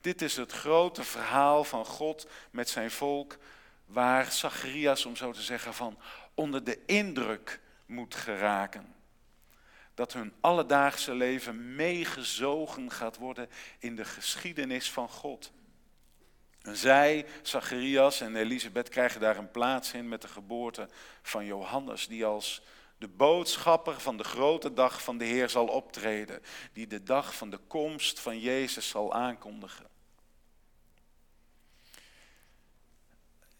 Dit 0.00 0.22
is 0.22 0.36
het 0.36 0.52
grote 0.52 1.04
verhaal 1.04 1.64
van 1.64 1.84
God 1.84 2.26
met 2.50 2.68
zijn 2.68 2.90
volk, 2.90 3.36
waar 3.86 4.32
Zacharias, 4.32 5.04
om 5.04 5.16
zo 5.16 5.32
te 5.32 5.42
zeggen, 5.42 5.74
van 5.74 5.98
onder 6.34 6.64
de 6.64 6.78
indruk 6.86 7.60
moet 7.86 8.14
geraken. 8.14 8.94
Dat 9.94 10.12
hun 10.12 10.32
alledaagse 10.40 11.14
leven 11.14 11.74
meegezogen 11.74 12.90
gaat 12.90 13.16
worden 13.16 13.48
in 13.78 13.96
de 13.96 14.04
geschiedenis 14.04 14.90
van 14.90 15.08
God. 15.08 15.52
Zij, 16.72 17.26
Zacharias 17.42 18.20
en 18.20 18.36
Elisabeth, 18.36 18.88
krijgen 18.88 19.20
daar 19.20 19.36
een 19.36 19.50
plaats 19.50 19.92
in 19.92 20.08
met 20.08 20.22
de 20.22 20.28
geboorte 20.28 20.88
van 21.22 21.44
Johannes, 21.44 22.06
die 22.06 22.24
als 22.24 22.62
de 23.04 23.10
boodschapper 23.10 24.00
van 24.00 24.16
de 24.16 24.24
grote 24.24 24.72
dag 24.72 25.02
van 25.02 25.18
de 25.18 25.24
Heer 25.24 25.48
zal 25.48 25.66
optreden, 25.66 26.42
die 26.72 26.86
de 26.86 27.02
dag 27.02 27.34
van 27.36 27.50
de 27.50 27.58
komst 27.58 28.20
van 28.20 28.40
Jezus 28.40 28.88
zal 28.88 29.12
aankondigen. 29.12 29.86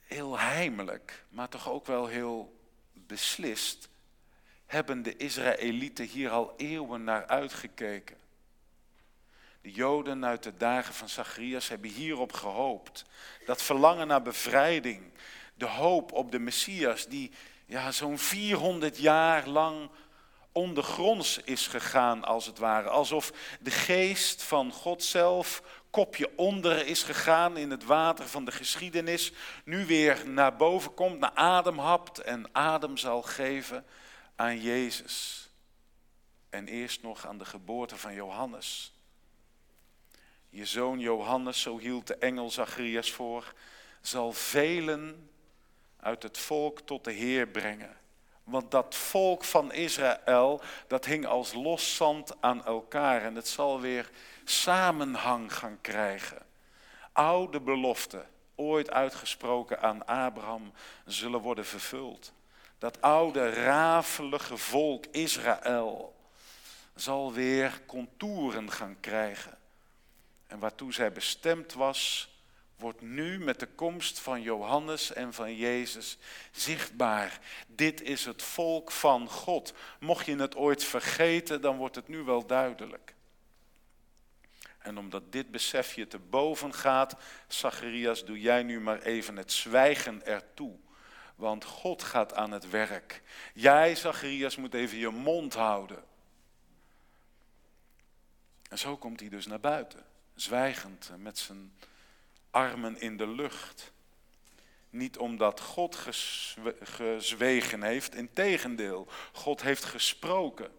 Heel 0.00 0.38
heimelijk, 0.38 1.24
maar 1.28 1.48
toch 1.48 1.68
ook 1.70 1.86
wel 1.86 2.06
heel 2.06 2.60
beslist, 2.92 3.88
hebben 4.66 5.02
de 5.02 5.16
Israëlieten 5.16 6.06
hier 6.06 6.30
al 6.30 6.54
eeuwen 6.56 7.04
naar 7.04 7.26
uitgekeken. 7.26 8.16
De 9.60 9.70
Joden 9.70 10.24
uit 10.24 10.42
de 10.42 10.56
dagen 10.56 10.94
van 10.94 11.08
Zacharias 11.08 11.68
hebben 11.68 11.90
hierop 11.90 12.32
gehoopt. 12.32 13.04
Dat 13.46 13.62
verlangen 13.62 14.06
naar 14.06 14.22
bevrijding, 14.22 15.12
de 15.54 15.66
hoop 15.66 16.12
op 16.12 16.30
de 16.30 16.38
Messias 16.38 17.06
die 17.06 17.30
ja, 17.74 17.92
zo'n 17.92 18.18
400 18.18 18.98
jaar 18.98 19.46
lang 19.48 19.90
ondergronds 20.52 21.38
is 21.38 21.66
gegaan, 21.66 22.24
als 22.24 22.46
het 22.46 22.58
ware. 22.58 22.88
Alsof 22.88 23.32
de 23.60 23.70
geest 23.70 24.42
van 24.42 24.72
God 24.72 25.02
zelf 25.02 25.62
kopje 25.90 26.36
onder 26.36 26.86
is 26.86 27.02
gegaan 27.02 27.56
in 27.56 27.70
het 27.70 27.84
water 27.84 28.28
van 28.28 28.44
de 28.44 28.52
geschiedenis, 28.52 29.32
nu 29.64 29.86
weer 29.86 30.28
naar 30.28 30.56
boven 30.56 30.94
komt, 30.94 31.18
naar 31.18 31.34
adem 31.34 31.78
hapt 31.78 32.18
en 32.18 32.48
adem 32.52 32.96
zal 32.96 33.22
geven 33.22 33.84
aan 34.36 34.60
Jezus. 34.60 35.48
En 36.50 36.68
eerst 36.68 37.02
nog 37.02 37.26
aan 37.26 37.38
de 37.38 37.44
geboorte 37.44 37.96
van 37.96 38.14
Johannes. 38.14 38.92
Je 40.48 40.66
zoon 40.66 40.98
Johannes, 40.98 41.60
zo 41.60 41.78
hield 41.78 42.06
de 42.06 42.16
engel 42.16 42.50
Zacharias 42.50 43.10
voor, 43.10 43.52
zal 44.00 44.32
velen 44.32 45.28
uit 46.04 46.22
het 46.22 46.38
volk 46.38 46.80
tot 46.80 47.04
de 47.04 47.12
Heer 47.12 47.46
brengen. 47.46 47.96
Want 48.44 48.70
dat 48.70 48.94
volk 48.94 49.44
van 49.44 49.72
Israël, 49.72 50.60
dat 50.86 51.04
hing 51.04 51.26
als 51.26 51.52
los 51.52 51.96
zand 51.96 52.34
aan 52.40 52.64
elkaar 52.64 53.22
en 53.22 53.34
het 53.34 53.48
zal 53.48 53.80
weer 53.80 54.10
samenhang 54.44 55.54
gaan 55.54 55.78
krijgen. 55.80 56.38
Oude 57.12 57.60
beloften, 57.60 58.28
ooit 58.54 58.90
uitgesproken 58.90 59.80
aan 59.82 60.06
Abraham, 60.06 60.72
zullen 61.04 61.40
worden 61.40 61.66
vervuld. 61.66 62.32
Dat 62.78 63.00
oude 63.00 63.50
rafelige 63.50 64.56
volk 64.56 65.06
Israël 65.10 66.14
zal 66.94 67.32
weer 67.32 67.80
contouren 67.86 68.70
gaan 68.70 68.96
krijgen. 69.00 69.58
En 70.46 70.58
waartoe 70.58 70.92
zij 70.92 71.12
bestemd 71.12 71.72
was, 71.72 72.33
wordt 72.84 73.00
nu 73.00 73.38
met 73.38 73.60
de 73.60 73.66
komst 73.66 74.18
van 74.18 74.42
Johannes 74.42 75.12
en 75.12 75.34
van 75.34 75.56
Jezus 75.56 76.18
zichtbaar. 76.52 77.40
Dit 77.66 78.02
is 78.02 78.24
het 78.24 78.42
volk 78.42 78.90
van 78.90 79.28
God. 79.28 79.74
Mocht 80.00 80.26
je 80.26 80.36
het 80.36 80.56
ooit 80.56 80.84
vergeten, 80.84 81.60
dan 81.60 81.76
wordt 81.76 81.94
het 81.94 82.08
nu 82.08 82.22
wel 82.22 82.46
duidelijk. 82.46 83.14
En 84.78 84.98
omdat 84.98 85.32
dit 85.32 85.50
besef 85.50 85.94
je 85.94 86.06
te 86.06 86.18
boven 86.18 86.74
gaat, 86.74 87.16
Zacharias, 87.48 88.24
doe 88.24 88.40
jij 88.40 88.62
nu 88.62 88.80
maar 88.80 89.00
even 89.02 89.36
het 89.36 89.52
zwijgen 89.52 90.26
ertoe. 90.26 90.76
Want 91.36 91.64
God 91.64 92.02
gaat 92.02 92.34
aan 92.34 92.50
het 92.50 92.70
werk. 92.70 93.22
Jij, 93.54 93.94
Zacharias, 93.94 94.56
moet 94.56 94.74
even 94.74 94.98
je 94.98 95.10
mond 95.10 95.54
houden. 95.54 96.04
En 98.68 98.78
zo 98.78 98.96
komt 98.96 99.20
hij 99.20 99.28
dus 99.28 99.46
naar 99.46 99.60
buiten, 99.60 100.04
zwijgend 100.34 101.10
met 101.16 101.38
zijn 101.38 101.72
armen 102.54 103.00
in 103.00 103.16
de 103.16 103.26
lucht. 103.26 103.92
Niet 104.90 105.18
omdat 105.18 105.60
God 105.60 105.98
gezwegen 106.82 107.82
heeft, 107.82 108.14
integendeel, 108.14 109.06
God 109.32 109.62
heeft 109.62 109.84
gesproken. 109.84 110.72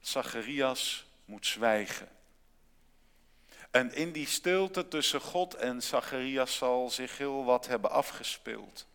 Zacharias 0.00 1.06
moet 1.24 1.46
zwijgen. 1.46 2.08
En 3.70 3.94
in 3.94 4.12
die 4.12 4.26
stilte 4.26 4.88
tussen 4.88 5.20
God 5.20 5.54
en 5.54 5.82
Zacharias 5.82 6.56
zal 6.56 6.90
zich 6.90 7.18
heel 7.18 7.44
wat 7.44 7.66
hebben 7.66 7.90
afgespeeld. 7.90 8.86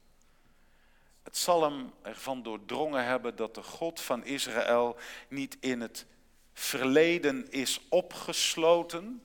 Het 1.24 1.38
zal 1.38 1.64
hem 1.64 1.94
ervan 2.02 2.44
doordrongen 2.44 3.06
hebben 3.06 3.36
dat 3.36 3.56
de 3.56 3.64
God 3.64 4.02
van 4.02 4.26
Israël 4.26 4.98
niet 5.28 5.58
in 5.60 5.82
het 5.82 6.06
verleden 6.54 7.52
is 7.52 7.80
opgesloten, 7.90 9.24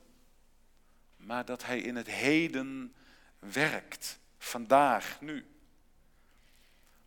maar 1.23 1.45
dat 1.45 1.65
hij 1.65 1.79
in 1.79 1.95
het 1.95 2.07
heden 2.07 2.93
werkt, 3.39 4.19
vandaag, 4.37 5.21
nu. 5.21 5.45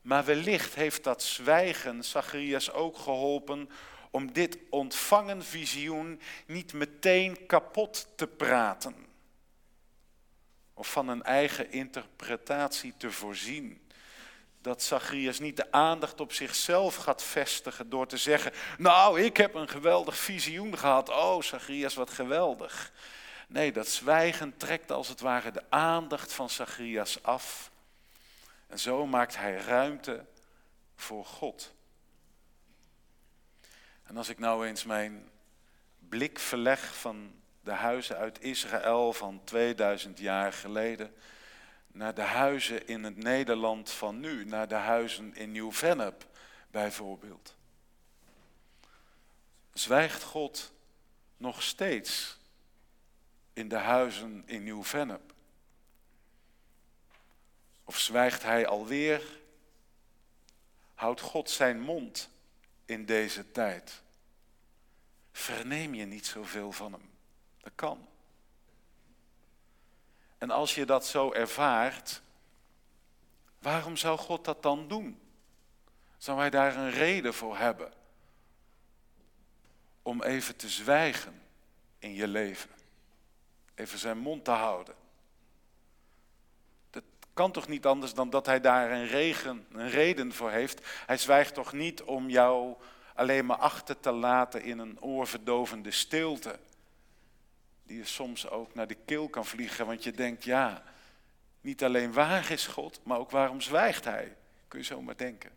Maar 0.02 0.24
wellicht 0.24 0.74
heeft 0.74 1.04
dat 1.04 1.22
zwijgen 1.22 2.04
Zacharias 2.04 2.72
ook 2.72 2.98
geholpen 2.98 3.70
om 4.10 4.32
dit 4.32 4.58
ontvangen 4.70 5.44
visioen 5.44 6.20
niet 6.46 6.72
meteen 6.72 7.46
kapot 7.46 8.08
te 8.16 8.26
praten. 8.26 8.94
Of 10.74 10.92
van 10.92 11.08
een 11.08 11.22
eigen 11.22 11.72
interpretatie 11.72 12.94
te 12.96 13.10
voorzien. 13.10 13.88
Dat 14.60 14.82
Zacharias 14.82 15.38
niet 15.38 15.56
de 15.56 15.72
aandacht 15.72 16.20
op 16.20 16.32
zichzelf 16.32 16.94
gaat 16.94 17.22
vestigen 17.22 17.90
door 17.90 18.06
te 18.06 18.16
zeggen: 18.16 18.52
Nou, 18.78 19.20
ik 19.20 19.36
heb 19.36 19.54
een 19.54 19.68
geweldig 19.68 20.16
visioen 20.16 20.78
gehad. 20.78 21.08
Oh, 21.08 21.42
Zacharias, 21.42 21.94
wat 21.94 22.10
geweldig. 22.10 22.92
Nee, 23.54 23.72
dat 23.72 23.88
zwijgen 23.88 24.56
trekt 24.56 24.90
als 24.90 25.08
het 25.08 25.20
ware 25.20 25.50
de 25.50 25.62
aandacht 25.68 26.32
van 26.32 26.50
Zacharias 26.50 27.22
af. 27.22 27.70
En 28.66 28.78
zo 28.78 29.06
maakt 29.06 29.36
hij 29.36 29.56
ruimte 29.56 30.26
voor 30.96 31.24
God. 31.24 31.74
En 34.02 34.16
als 34.16 34.28
ik 34.28 34.38
nou 34.38 34.66
eens 34.66 34.84
mijn 34.84 35.30
blik 35.98 36.38
verleg 36.38 36.96
van 36.96 37.34
de 37.60 37.70
huizen 37.70 38.16
uit 38.16 38.42
Israël 38.42 39.12
van 39.12 39.44
2000 39.44 40.18
jaar 40.18 40.52
geleden 40.52 41.14
naar 41.86 42.14
de 42.14 42.22
huizen 42.22 42.86
in 42.86 43.04
het 43.04 43.16
Nederland 43.16 43.90
van 43.90 44.20
nu, 44.20 44.44
naar 44.44 44.68
de 44.68 44.74
huizen 44.74 45.34
in 45.34 45.52
Nieuw-Vennep 45.52 46.26
bijvoorbeeld. 46.70 47.56
Zwijgt 49.72 50.22
God 50.22 50.72
nog 51.36 51.62
steeds 51.62 52.42
in 53.54 53.68
de 53.68 53.76
huizen 53.76 54.42
in 54.46 54.62
Nieuw-Vennep? 54.62 55.34
Of 57.84 57.98
zwijgt 57.98 58.42
hij 58.42 58.66
alweer? 58.66 59.40
Houdt 60.94 61.20
God 61.20 61.50
zijn 61.50 61.80
mond 61.80 62.30
in 62.84 63.04
deze 63.04 63.50
tijd? 63.50 64.02
Verneem 65.32 65.94
je 65.94 66.04
niet 66.04 66.26
zoveel 66.26 66.72
van 66.72 66.92
hem? 66.92 67.10
Dat 67.58 67.72
kan. 67.74 68.08
En 70.38 70.50
als 70.50 70.74
je 70.74 70.86
dat 70.86 71.06
zo 71.06 71.32
ervaart, 71.32 72.22
waarom 73.58 73.96
zou 73.96 74.18
God 74.18 74.44
dat 74.44 74.62
dan 74.62 74.88
doen? 74.88 75.20
Zou 76.18 76.38
hij 76.38 76.50
daar 76.50 76.76
een 76.76 76.90
reden 76.90 77.34
voor 77.34 77.56
hebben? 77.56 77.92
Om 80.02 80.22
even 80.22 80.56
te 80.56 80.68
zwijgen 80.68 81.42
in 81.98 82.14
je 82.14 82.28
leven. 82.28 82.73
Even 83.74 83.98
zijn 83.98 84.18
mond 84.18 84.44
te 84.44 84.50
houden. 84.50 84.94
Dat 86.90 87.02
kan 87.32 87.52
toch 87.52 87.68
niet 87.68 87.86
anders 87.86 88.14
dan 88.14 88.30
dat 88.30 88.46
hij 88.46 88.60
daar 88.60 88.90
een, 88.90 89.06
regen, 89.06 89.66
een 89.72 89.90
reden 89.90 90.32
voor 90.32 90.50
heeft. 90.50 90.86
Hij 91.06 91.16
zwijgt 91.16 91.54
toch 91.54 91.72
niet 91.72 92.02
om 92.02 92.30
jou 92.30 92.76
alleen 93.14 93.46
maar 93.46 93.56
achter 93.56 94.00
te 94.00 94.12
laten 94.12 94.62
in 94.62 94.78
een 94.78 95.02
oorverdovende 95.02 95.90
stilte 95.90 96.58
die 97.86 97.96
je 97.96 98.04
soms 98.04 98.48
ook 98.48 98.74
naar 98.74 98.86
de 98.86 98.96
keel 99.04 99.28
kan 99.28 99.46
vliegen, 99.46 99.86
want 99.86 100.04
je 100.04 100.12
denkt, 100.12 100.44
ja, 100.44 100.82
niet 101.60 101.84
alleen 101.84 102.12
waar 102.12 102.50
is 102.50 102.66
God, 102.66 103.00
maar 103.04 103.18
ook 103.18 103.30
waarom 103.30 103.60
zwijgt 103.60 104.04
Hij? 104.04 104.36
Kun 104.68 104.78
je 104.78 104.84
zomaar 104.84 105.16
denken 105.16 105.50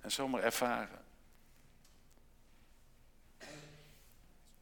en 0.00 0.12
zomaar 0.12 0.42
ervaren. 0.42 1.04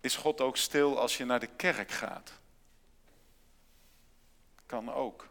Is 0.01 0.17
God 0.17 0.41
ook 0.41 0.57
stil 0.57 1.01
als 1.01 1.17
je 1.17 1.25
naar 1.25 1.41
de 1.41 1.49
kerk 1.57 1.91
gaat? 1.91 2.33
Kan 4.67 4.93
ook. 4.93 5.29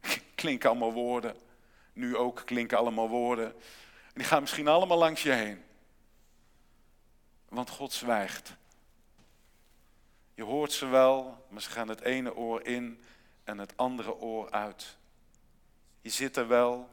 Klinken 0.34 0.70
allemaal 0.70 0.92
woorden. 0.92 1.36
Nu 1.92 2.16
ook 2.16 2.42
klinken 2.44 2.78
allemaal 2.78 3.08
woorden. 3.08 3.46
En 4.06 4.14
die 4.14 4.24
gaan 4.24 4.40
misschien 4.40 4.68
allemaal 4.68 4.98
langs 4.98 5.22
je 5.22 5.32
heen. 5.32 5.62
Want 7.48 7.70
God 7.70 7.92
zwijgt. 7.92 8.56
Je 10.34 10.42
hoort 10.42 10.72
ze 10.72 10.86
wel, 10.86 11.46
maar 11.48 11.62
ze 11.62 11.70
gaan 11.70 11.88
het 11.88 12.00
ene 12.00 12.34
oor 12.34 12.62
in 12.62 13.02
en 13.44 13.58
het 13.58 13.76
andere 13.76 14.14
oor 14.14 14.50
uit. 14.50 14.98
Je 16.00 16.10
zit 16.10 16.36
er 16.36 16.48
wel, 16.48 16.88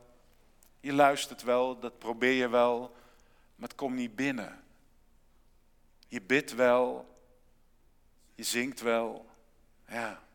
je 0.80 0.94
luistert 0.94 1.44
wel, 1.44 1.80
dat 1.80 2.00
probeer 2.00 2.34
je 2.34 2.50
wel, 2.50 2.80
maar 3.56 3.68
het 3.68 3.78
komt 3.78 3.96
niet 3.96 4.16
binnen. 4.16 4.64
Je 6.08 6.22
bidt 6.22 6.56
wel, 6.56 7.16
je 8.36 8.44
zingt 8.44 8.82
wel, 8.82 9.30
ja. 9.88 10.27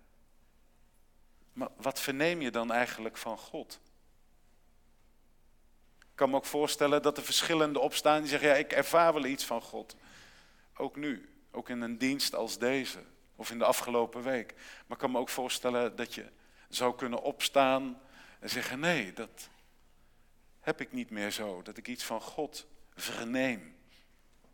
Maar 1.53 1.69
wat 1.77 2.01
verneem 2.01 2.41
je 2.41 2.51
dan 2.51 2.73
eigenlijk 2.73 3.17
van 3.17 3.39
God? 3.39 3.81
Ik 6.01 6.19
kan 6.19 6.31
me 6.31 6.37
ook 6.37 6.45
voorstellen 6.45 7.03
dat 7.03 7.17
er 7.17 7.25
verschillende 7.25 7.79
opstaan 7.79 8.21
die 8.21 8.31
zeggen, 8.31 8.49
ja, 8.49 8.55
ik 8.55 8.73
ervaar 8.73 9.13
wel 9.13 9.25
iets 9.25 9.45
van 9.45 9.63
God. 9.63 9.97
Ook 10.77 10.97
nu. 10.97 11.29
Ook 11.51 11.69
in 11.69 11.81
een 11.81 11.99
dienst 11.99 12.35
als 12.35 12.59
deze. 12.59 12.99
Of 13.37 13.51
in 13.51 13.59
de 13.59 13.65
afgelopen 13.65 14.23
week. 14.23 14.55
Maar 14.55 14.97
ik 14.97 14.99
kan 14.99 15.11
me 15.11 15.19
ook 15.19 15.29
voorstellen 15.29 15.97
dat 15.97 16.15
je 16.15 16.31
zou 16.69 16.95
kunnen 16.95 17.23
opstaan 17.23 18.01
en 18.41 18.51
zeggen: 18.51 18.81
nee, 18.81 19.13
dat 19.13 19.49
heb 20.61 20.81
ik 20.81 20.93
niet 20.93 21.11
meer 21.11 21.31
zo. 21.31 21.63
Dat 21.63 21.77
ik 21.77 21.89
iets 21.89 22.05
van 22.05 22.21
God 22.21 22.67
verneem. 22.95 23.77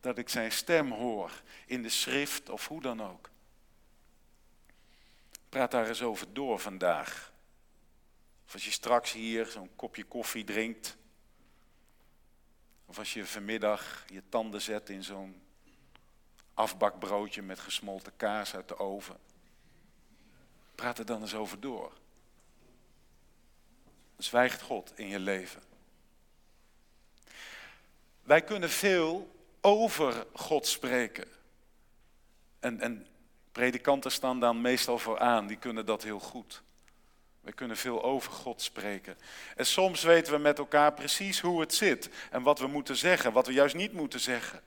Dat 0.01 0.19
ik 0.19 0.29
zijn 0.29 0.53
stem 0.53 0.91
hoor 0.93 1.43
in 1.67 1.83
de 1.83 1.89
schrift 1.89 2.49
of 2.49 2.69
hoe 2.69 2.81
dan 2.81 3.03
ook. 3.03 3.31
Praat 5.49 5.71
daar 5.71 5.89
eens 5.89 6.03
over 6.03 6.35
door 6.35 6.59
vandaag. 6.59 7.33
Of 8.47 8.53
als 8.53 8.65
je 8.65 8.71
straks 8.71 9.13
hier 9.13 9.47
zo'n 9.47 9.71
kopje 9.77 10.05
koffie 10.05 10.45
drinkt. 10.45 10.97
Of 12.87 12.99
als 12.99 13.15
je 13.15 13.27
vanmiddag 13.27 14.05
je 14.07 14.23
tanden 14.29 14.61
zet 14.61 14.89
in 14.89 15.05
zo'n 15.05 15.43
afbakbroodje 16.55 17.43
met 17.43 17.59
gesmolten 17.59 18.17
kaas 18.17 18.55
uit 18.55 18.69
de 18.69 18.79
oven. 18.79 19.17
Praat 20.75 20.99
er 20.99 21.07
dan 21.07 21.21
eens 21.21 21.35
over 21.35 21.61
door. 21.61 21.93
Zwijgt 24.17 24.63
God 24.63 24.93
in 24.99 25.09
je 25.09 25.19
leven. 25.19 25.63
Wij 28.23 28.43
kunnen 28.43 28.71
veel 28.71 29.37
over 29.61 30.27
God 30.33 30.67
spreken. 30.67 31.29
En, 32.61 32.81
en 32.81 33.07
predikanten 33.59 34.11
staan 34.13 34.41
dan 34.41 34.61
meestal 34.61 34.99
voor 34.99 35.19
aan, 35.19 35.47
die 35.47 35.57
kunnen 35.57 35.87
dat 35.87 36.03
heel 36.03 36.21
goed. 36.21 36.63
Wij 37.41 37.53
kunnen 37.53 37.77
veel 37.77 38.03
over 38.03 38.33
God 38.33 38.63
spreken. 38.63 39.19
En 39.57 39.67
soms 39.67 40.03
weten 40.03 40.33
we 40.33 40.39
met 40.39 40.59
elkaar 40.59 40.93
precies 40.93 41.41
hoe 41.41 41.61
het 41.61 41.75
zit 41.75 42.11
en 42.31 42.43
wat 42.43 42.59
we 42.59 42.67
moeten 42.67 42.97
zeggen, 42.97 43.33
wat 43.33 43.47
we 43.47 43.53
juist 43.53 43.75
niet 43.75 43.93
moeten 43.93 44.21
zeggen. 44.21 44.63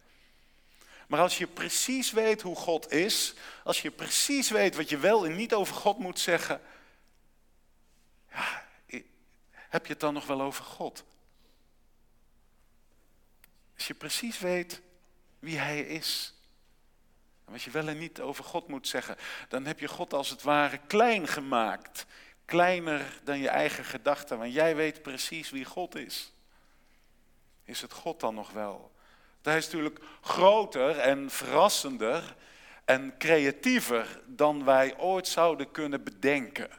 Maar 1.08 1.20
als 1.20 1.38
je 1.38 1.48
precies 1.48 2.12
weet 2.12 2.42
hoe 2.42 2.56
God 2.56 2.92
is, 2.92 3.34
als 3.64 3.82
je 3.82 3.92
precies 3.92 4.50
weet 4.50 4.76
wat 4.76 4.90
je 4.90 4.98
wel 4.98 5.26
en 5.26 5.36
niet 5.36 5.54
over 5.54 5.76
God 5.76 5.98
moet 5.98 6.20
zeggen, 6.20 6.62
ja, 8.32 8.66
heb 9.54 9.86
je 9.86 9.92
het 9.92 10.02
dan 10.02 10.14
nog 10.14 10.26
wel 10.26 10.42
over 10.42 10.64
God? 10.64 11.04
Als 13.76 13.88
je 13.88 13.94
precies 13.94 14.40
weet 14.40 14.82
wie 15.40 15.58
Hij 15.58 15.82
is, 15.82 16.34
en 17.46 17.52
wat 17.52 17.62
je 17.62 17.72
wel 17.72 17.88
en 17.88 17.98
niet 17.98 18.22
over 18.22 18.44
God 18.44 18.68
moet 18.68 18.88
zeggen, 18.88 19.18
dan 19.48 19.66
heb 19.66 19.80
je 19.80 19.88
God 19.88 20.14
als 20.14 20.30
het 20.30 20.42
ware 20.42 20.80
klein 20.88 21.28
gemaakt. 21.28 22.06
Kleiner 22.46 23.20
dan 23.24 23.40
je 23.40 23.50
eigen 23.50 23.86
gedachten, 23.86 24.38
want 24.38 24.54
jij 24.54 24.76
weet 24.76 25.02
precies 25.02 25.50
wie 25.50 25.66
God 25.66 25.96
is. 25.96 26.34
Is 27.64 27.82
het 27.82 27.94
God 27.94 28.20
dan 28.20 28.36
nog 28.36 28.52
wel? 28.52 28.92
Hij 29.42 29.58
is 29.58 29.66
natuurlijk 29.66 30.00
groter 30.22 30.98
en 30.98 31.30
verrassender 31.30 32.36
en 32.86 33.18
creatiever 33.18 34.22
dan 34.26 34.66
wij 34.66 34.98
ooit 34.98 35.28
zouden 35.28 35.72
kunnen 35.72 36.04
bedenken. 36.04 36.70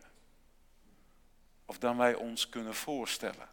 Of 1.65 1.79
dan 1.79 1.97
wij 1.97 2.15
ons 2.15 2.49
kunnen 2.49 2.75
voorstellen. 2.75 3.49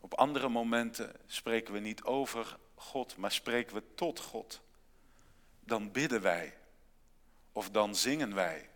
Op 0.00 0.14
andere 0.14 0.48
momenten 0.48 1.12
spreken 1.26 1.74
we 1.74 1.80
niet 1.80 2.04
over 2.04 2.56
God, 2.78 3.16
maar 3.16 3.32
spreken 3.32 3.74
we 3.74 3.82
tot 3.94 4.20
God. 4.20 4.60
Dan 5.60 5.92
bidden 5.92 6.22
wij 6.22 6.56
of 7.52 7.70
dan 7.70 7.96
zingen 7.96 8.34
wij. 8.34 8.68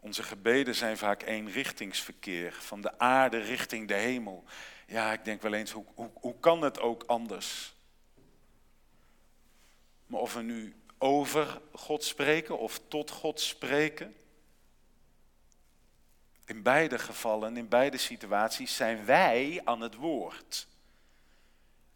Onze 0.00 0.22
gebeden 0.22 0.74
zijn 0.74 0.98
vaak 0.98 1.22
eenrichtingsverkeer, 1.22 2.52
van 2.52 2.80
de 2.80 2.98
aarde 2.98 3.38
richting 3.38 3.88
de 3.88 3.94
hemel. 3.94 4.44
Ja, 4.86 5.12
ik 5.12 5.24
denk 5.24 5.42
wel 5.42 5.52
eens, 5.52 5.70
hoe, 5.70 5.84
hoe, 5.94 6.10
hoe 6.14 6.38
kan 6.40 6.62
het 6.62 6.80
ook 6.80 7.02
anders? 7.06 7.74
Maar 10.06 10.20
of 10.20 10.34
we 10.34 10.42
nu 10.42 10.76
over 10.98 11.60
God 11.72 12.04
spreken 12.04 12.58
of 12.58 12.80
tot 12.88 13.10
God 13.10 13.40
spreken, 13.40 14.16
in 16.44 16.62
beide 16.62 16.98
gevallen, 16.98 17.56
in 17.56 17.68
beide 17.68 17.96
situaties 17.96 18.76
zijn 18.76 19.04
wij 19.04 19.60
aan 19.64 19.80
het 19.80 19.94
woord. 19.94 20.66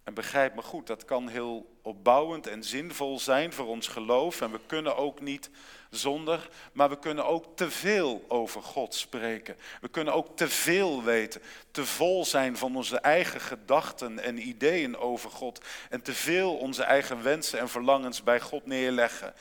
En 0.04 0.14
begrijp 0.14 0.54
me 0.54 0.62
goed, 0.62 0.86
dat 0.86 1.04
kan 1.04 1.28
heel 1.28 1.78
opbouwend 1.82 2.46
en 2.46 2.64
zinvol 2.64 3.18
zijn 3.18 3.52
voor 3.52 3.66
ons 3.66 3.88
geloof. 3.88 4.40
En 4.40 4.50
we 4.50 4.60
kunnen 4.66 4.96
ook 4.96 5.20
niet 5.20 5.50
zonder, 5.90 6.48
maar 6.72 6.88
we 6.88 6.98
kunnen 6.98 7.26
ook 7.26 7.56
te 7.56 7.70
veel 7.70 8.24
over 8.28 8.62
God 8.62 8.94
spreken. 8.94 9.56
We 9.80 9.88
kunnen 9.88 10.14
ook 10.14 10.36
te 10.36 10.48
veel 10.48 11.02
weten, 11.02 11.42
te 11.70 11.86
vol 11.86 12.24
zijn 12.24 12.56
van 12.56 12.76
onze 12.76 12.98
eigen 12.98 13.40
gedachten 13.40 14.18
en 14.18 14.48
ideeën 14.48 14.96
over 14.96 15.30
God. 15.30 15.64
En 15.90 16.02
te 16.02 16.12
veel 16.12 16.56
onze 16.56 16.82
eigen 16.82 17.22
wensen 17.22 17.58
en 17.58 17.68
verlangens 17.68 18.22
bij 18.22 18.40
God 18.40 18.66
neerleggen. 18.66 19.34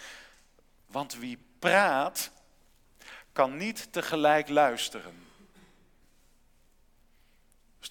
Want 0.86 1.16
wie 1.16 1.38
praat, 1.60 2.32
kan 3.32 3.58
niet 3.58 3.88
tegelijk 3.94 4.50
luisteren. 4.50 5.31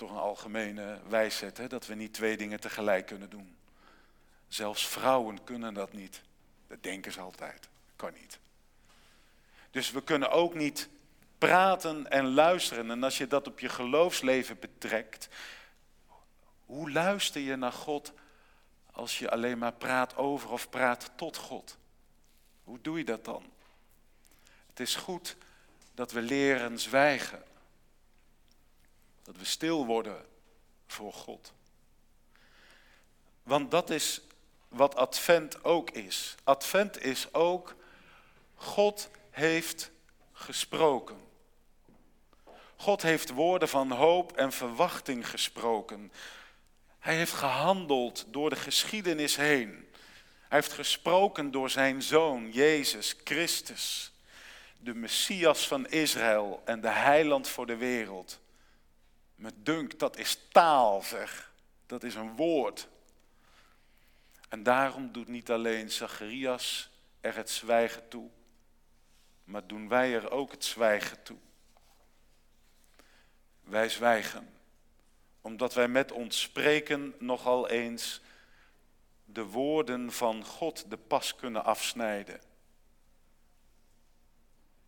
Toch 0.01 0.11
een 0.11 0.17
algemene 0.17 0.99
wijsheid, 1.09 1.57
hè? 1.57 1.67
dat 1.67 1.87
we 1.87 1.95
niet 1.95 2.15
twee 2.15 2.37
dingen 2.37 2.61
tegelijk 2.61 3.07
kunnen 3.07 3.31
doen. 3.31 3.57
Zelfs 4.49 4.87
vrouwen 4.87 5.45
kunnen 5.45 5.75
dat 5.75 5.93
niet. 5.93 6.23
Dat 6.67 6.83
denken 6.83 7.13
ze 7.13 7.21
altijd. 7.21 7.69
Kan 7.97 8.13
niet. 8.13 8.39
Dus 9.71 9.91
we 9.91 10.03
kunnen 10.03 10.31
ook 10.31 10.55
niet 10.55 10.89
praten 11.39 12.11
en 12.11 12.35
luisteren. 12.35 12.91
En 12.91 13.03
als 13.03 13.19
je 13.19 13.27
dat 13.27 13.47
op 13.47 13.61
je 13.61 13.69
geloofsleven 13.69 14.59
betrekt, 14.59 15.29
Hoe 16.67 16.91
luister 16.91 17.41
je 17.41 17.57
naar 17.57 17.73
God 17.73 18.13
als 18.93 19.19
je 19.19 19.31
alleen 19.31 19.59
maar 19.59 19.73
praat 19.73 20.17
over 20.17 20.51
of 20.51 20.71
praat 20.71 21.11
tot 21.17 21.37
God? 21.37 21.79
Hoe 22.65 22.81
doe 22.81 22.99
je 22.99 23.05
dat 23.05 23.25
dan? 23.25 23.45
Het 24.67 24.81
is 24.81 24.95
goed 24.95 25.37
dat 25.95 26.13
we 26.13 26.21
leren 26.23 26.79
zwijgen. 26.79 27.43
Dat 29.31 29.39
we 29.39 29.45
stil 29.45 29.87
worden 29.87 30.27
voor 30.87 31.13
God. 31.13 31.53
Want 33.43 33.71
dat 33.71 33.91
is 33.91 34.21
wat 34.69 34.97
Advent 34.97 35.65
ook 35.65 35.91
is. 35.91 36.35
Advent 36.45 37.03
is 37.03 37.35
ook, 37.35 37.75
God 38.55 39.11
heeft 39.31 39.91
gesproken. 40.33 41.21
God 42.77 43.03
heeft 43.03 43.31
woorden 43.31 43.69
van 43.69 43.91
hoop 43.91 44.37
en 44.37 44.53
verwachting 44.53 45.29
gesproken. 45.29 46.13
Hij 46.99 47.17
heeft 47.17 47.33
gehandeld 47.33 48.25
door 48.29 48.51
de 48.51 48.57
geschiedenis 48.57 49.37
heen. 49.37 49.89
Hij 50.49 50.59
heeft 50.59 50.73
gesproken 50.73 51.51
door 51.51 51.71
zijn 51.71 52.03
zoon, 52.03 52.51
Jezus 52.53 53.17
Christus, 53.25 54.13
de 54.79 54.95
Messias 54.95 55.67
van 55.67 55.89
Israël 55.89 56.63
en 56.65 56.81
de 56.81 56.89
heiland 56.89 57.49
voor 57.49 57.67
de 57.67 57.77
wereld. 57.77 58.41
Met 59.41 59.55
dunk, 59.67 59.99
dat 59.99 60.17
is 60.17 60.39
taal, 60.49 61.03
zeg. 61.03 61.53
Dat 61.87 62.03
is 62.03 62.15
een 62.15 62.37
woord. 62.37 62.89
En 64.49 64.63
daarom 64.63 65.13
doet 65.13 65.29
niet 65.29 65.51
alleen 65.51 65.91
Zacharias 65.91 66.91
er 67.21 67.37
het 67.37 67.51
zwijgen 67.51 68.09
toe, 68.09 68.31
maar 69.45 69.67
doen 69.67 69.89
wij 69.89 70.15
er 70.15 70.31
ook 70.31 70.51
het 70.51 70.65
zwijgen 70.65 71.23
toe. 71.23 71.39
Wij 73.61 73.89
zwijgen, 73.89 74.55
omdat 75.41 75.75
wij 75.75 75.89
met 75.89 76.13
ons 76.13 76.41
spreken 76.41 77.15
nogal 77.19 77.69
eens 77.69 78.21
de 79.25 79.45
woorden 79.45 80.13
van 80.13 80.45
God 80.45 80.91
de 80.91 80.97
pas 80.97 81.35
kunnen 81.35 81.65
afsnijden. 81.65 82.41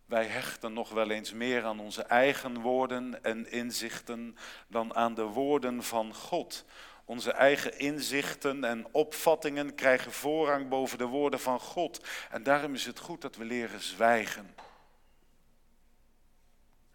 Wij 0.05 0.25
hechten 0.25 0.73
nog 0.73 0.89
wel 0.89 1.09
eens 1.09 1.33
meer 1.33 1.63
aan 1.63 1.79
onze 1.79 2.03
eigen 2.03 2.61
woorden 2.61 3.23
en 3.23 3.51
inzichten 3.51 4.37
dan 4.67 4.95
aan 4.95 5.13
de 5.13 5.23
woorden 5.23 5.83
van 5.83 6.13
God. 6.13 6.65
Onze 7.05 7.31
eigen 7.31 7.79
inzichten 7.79 8.63
en 8.63 8.87
opvattingen 8.91 9.75
krijgen 9.75 10.11
voorrang 10.11 10.69
boven 10.69 10.97
de 10.97 11.05
woorden 11.05 11.39
van 11.39 11.59
God. 11.59 12.07
En 12.29 12.43
daarom 12.43 12.73
is 12.73 12.85
het 12.85 12.99
goed 12.99 13.21
dat 13.21 13.35
we 13.35 13.45
leren 13.45 13.81
zwijgen. 13.81 14.55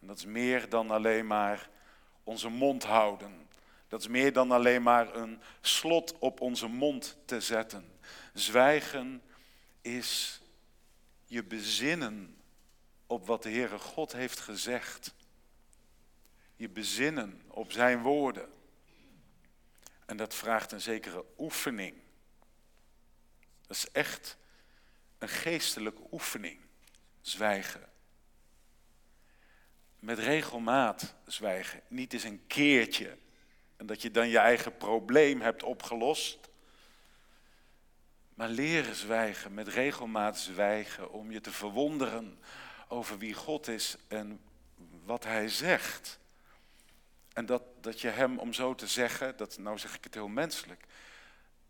En 0.00 0.06
dat 0.06 0.18
is 0.18 0.26
meer 0.26 0.68
dan 0.68 0.90
alleen 0.90 1.26
maar 1.26 1.68
onze 2.24 2.48
mond 2.48 2.84
houden. 2.84 3.48
Dat 3.88 4.00
is 4.00 4.08
meer 4.08 4.32
dan 4.32 4.50
alleen 4.50 4.82
maar 4.82 5.14
een 5.14 5.40
slot 5.60 6.18
op 6.18 6.40
onze 6.40 6.66
mond 6.66 7.16
te 7.24 7.40
zetten. 7.40 7.98
Zwijgen 8.32 9.22
is 9.80 10.40
je 11.26 11.44
bezinnen 11.44 12.37
op 13.08 13.26
wat 13.26 13.42
de 13.42 13.50
Heere 13.50 13.78
God 13.78 14.12
heeft 14.12 14.40
gezegd. 14.40 15.14
Je 16.56 16.68
bezinnen 16.68 17.42
op 17.46 17.72
zijn 17.72 18.02
woorden. 18.02 18.48
En 20.06 20.16
dat 20.16 20.34
vraagt 20.34 20.72
een 20.72 20.80
zekere 20.80 21.24
oefening. 21.38 21.96
Dat 23.66 23.76
is 23.76 23.90
echt 23.90 24.36
een 25.18 25.28
geestelijke 25.28 26.02
oefening. 26.10 26.60
Zwijgen. 27.20 27.88
Met 29.98 30.18
regelmaat 30.18 31.14
zwijgen. 31.26 31.82
Niet 31.88 32.12
eens 32.12 32.24
een 32.24 32.46
keertje. 32.46 33.18
En 33.76 33.86
dat 33.86 34.02
je 34.02 34.10
dan 34.10 34.28
je 34.28 34.38
eigen 34.38 34.76
probleem 34.76 35.40
hebt 35.40 35.62
opgelost. 35.62 36.48
Maar 38.34 38.48
leren 38.48 38.94
zwijgen, 38.94 39.54
met 39.54 39.68
regelmaat 39.68 40.38
zwijgen, 40.38 41.12
om 41.12 41.30
je 41.30 41.40
te 41.40 41.52
verwonderen 41.52 42.38
over 42.88 43.18
wie 43.18 43.34
God 43.34 43.68
is 43.68 43.96
en 44.08 44.40
wat 45.04 45.24
Hij 45.24 45.48
zegt. 45.48 46.18
En 47.32 47.46
dat, 47.46 47.62
dat 47.80 48.00
je 48.00 48.08
Hem, 48.08 48.38
om 48.38 48.52
zo 48.52 48.74
te 48.74 48.86
zeggen, 48.86 49.36
dat, 49.36 49.58
nou 49.58 49.78
zeg 49.78 49.94
ik 49.94 50.04
het 50.04 50.14
heel 50.14 50.28
menselijk, 50.28 50.84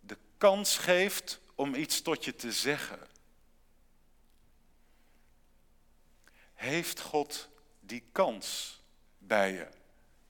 de 0.00 0.16
kans 0.38 0.76
geeft 0.76 1.40
om 1.54 1.74
iets 1.74 2.02
tot 2.02 2.24
je 2.24 2.35
te 2.35 2.52
zeggen. 2.52 3.07
Heeft 6.54 7.00
God 7.00 7.48
die 7.81 8.04
kans 8.12 8.81
bij 9.18 9.52
je, 9.52 9.68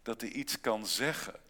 dat 0.03 0.21
hij 0.21 0.31
iets 0.31 0.61
kan 0.61 0.87
zeggen? 0.87 1.41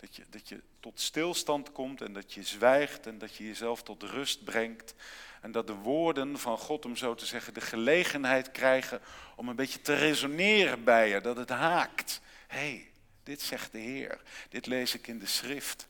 Dat 0.00 0.16
je, 0.16 0.24
dat 0.30 0.48
je 0.48 0.62
tot 0.80 1.00
stilstand 1.00 1.72
komt 1.72 2.00
en 2.00 2.12
dat 2.12 2.32
je 2.32 2.42
zwijgt 2.42 3.06
en 3.06 3.18
dat 3.18 3.34
je 3.34 3.46
jezelf 3.46 3.82
tot 3.82 4.02
rust 4.02 4.44
brengt. 4.44 4.94
En 5.40 5.52
dat 5.52 5.66
de 5.66 5.74
woorden 5.74 6.38
van 6.38 6.58
God, 6.58 6.84
om 6.84 6.96
zo 6.96 7.14
te 7.14 7.26
zeggen, 7.26 7.54
de 7.54 7.60
gelegenheid 7.60 8.50
krijgen 8.50 9.00
om 9.36 9.48
een 9.48 9.56
beetje 9.56 9.80
te 9.80 9.94
resoneren 9.94 10.84
bij 10.84 11.08
je. 11.08 11.20
Dat 11.20 11.36
het 11.36 11.48
haakt. 11.48 12.20
Hé, 12.46 12.58
hey, 12.58 12.90
dit 13.22 13.42
zegt 13.42 13.72
de 13.72 13.78
Heer. 13.78 14.20
Dit 14.48 14.66
lees 14.66 14.94
ik 14.94 15.06
in 15.06 15.18
de 15.18 15.26
schrift. 15.26 15.86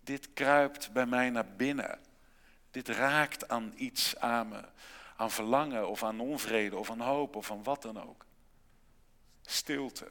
Dit 0.00 0.32
kruipt 0.32 0.92
bij 0.92 1.06
mij 1.06 1.30
naar 1.30 1.48
binnen. 1.56 1.98
Dit 2.70 2.88
raakt 2.88 3.48
aan 3.48 3.72
iets 3.76 4.16
aan 4.16 4.48
me. 4.48 4.64
Aan 5.16 5.30
verlangen 5.30 5.88
of 5.88 6.02
aan 6.02 6.20
onvrede 6.20 6.76
of 6.76 6.90
aan 6.90 7.00
hoop 7.00 7.36
of 7.36 7.50
aan 7.50 7.62
wat 7.62 7.82
dan 7.82 8.02
ook. 8.02 8.26
Stilte. 9.42 10.08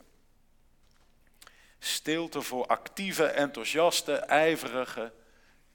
Stilte 1.84 2.42
voor 2.42 2.66
actieve, 2.66 3.26
enthousiaste, 3.26 4.16
ijverige 4.16 5.14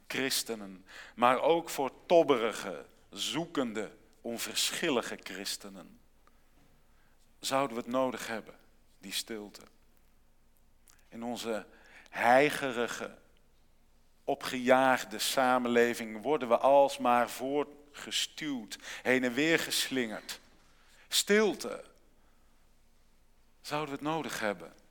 christenen. 0.07 0.85
Maar 1.15 1.41
ook 1.41 1.69
voor 1.69 1.93
tobberige, 2.07 2.85
zoekende, 3.11 3.91
onverschillige 4.21 5.19
christenen. 5.23 6.01
Zouden 7.41 7.77
we 7.77 7.83
het 7.83 7.93
nodig 7.93 8.27
hebben, 8.27 8.55
die 8.99 9.13
stilte? 9.13 9.61
In 11.09 11.23
onze 11.23 11.67
heigerige, 12.11 13.17
opgejaagde 14.25 15.19
samenleving 15.19 16.23
worden 16.23 16.49
we 16.49 16.59
alsmaar 16.59 17.31
voortgestuwd, 17.31 18.79
heen 19.03 19.25
en 19.25 19.33
weer 19.33 19.59
geslingerd. 19.59 20.41
Stilte. 21.09 21.85
Zouden 23.61 23.89
we 23.89 23.95
het 23.95 24.11
nodig 24.15 24.41
hebben? 24.41 24.87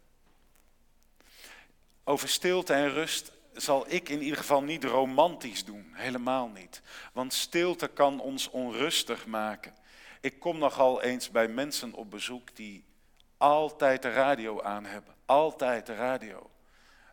Over 2.10 2.30
stilte 2.30 2.74
en 2.74 2.89
rust 2.89 3.32
zal 3.54 3.86
ik 3.88 4.10
in 4.10 4.22
ieder 4.22 4.38
geval 4.38 4.63
niet 4.63 4.84
romantisch 4.84 5.65
doen, 5.65 5.91
helemaal 5.93 6.48
niet. 6.48 6.82
Want 7.13 7.34
stilte 7.34 7.88
kan 7.88 8.20
ons 8.20 8.50
onrustig 8.50 9.26
maken. 9.26 9.74
Ik 10.22 10.39
kom 10.39 10.58
nogal 10.58 11.02
eens 11.02 11.32
bij 11.32 11.48
mensen 11.48 11.93
op 11.93 12.12
bezoek 12.12 12.56
die 12.56 12.86
altijd 13.38 14.02
de 14.02 14.12
radio 14.12 14.62
aan 14.62 14.86
hebben. 14.86 15.15
Altijd 15.26 15.86
de 15.86 15.96
radio. 15.96 16.50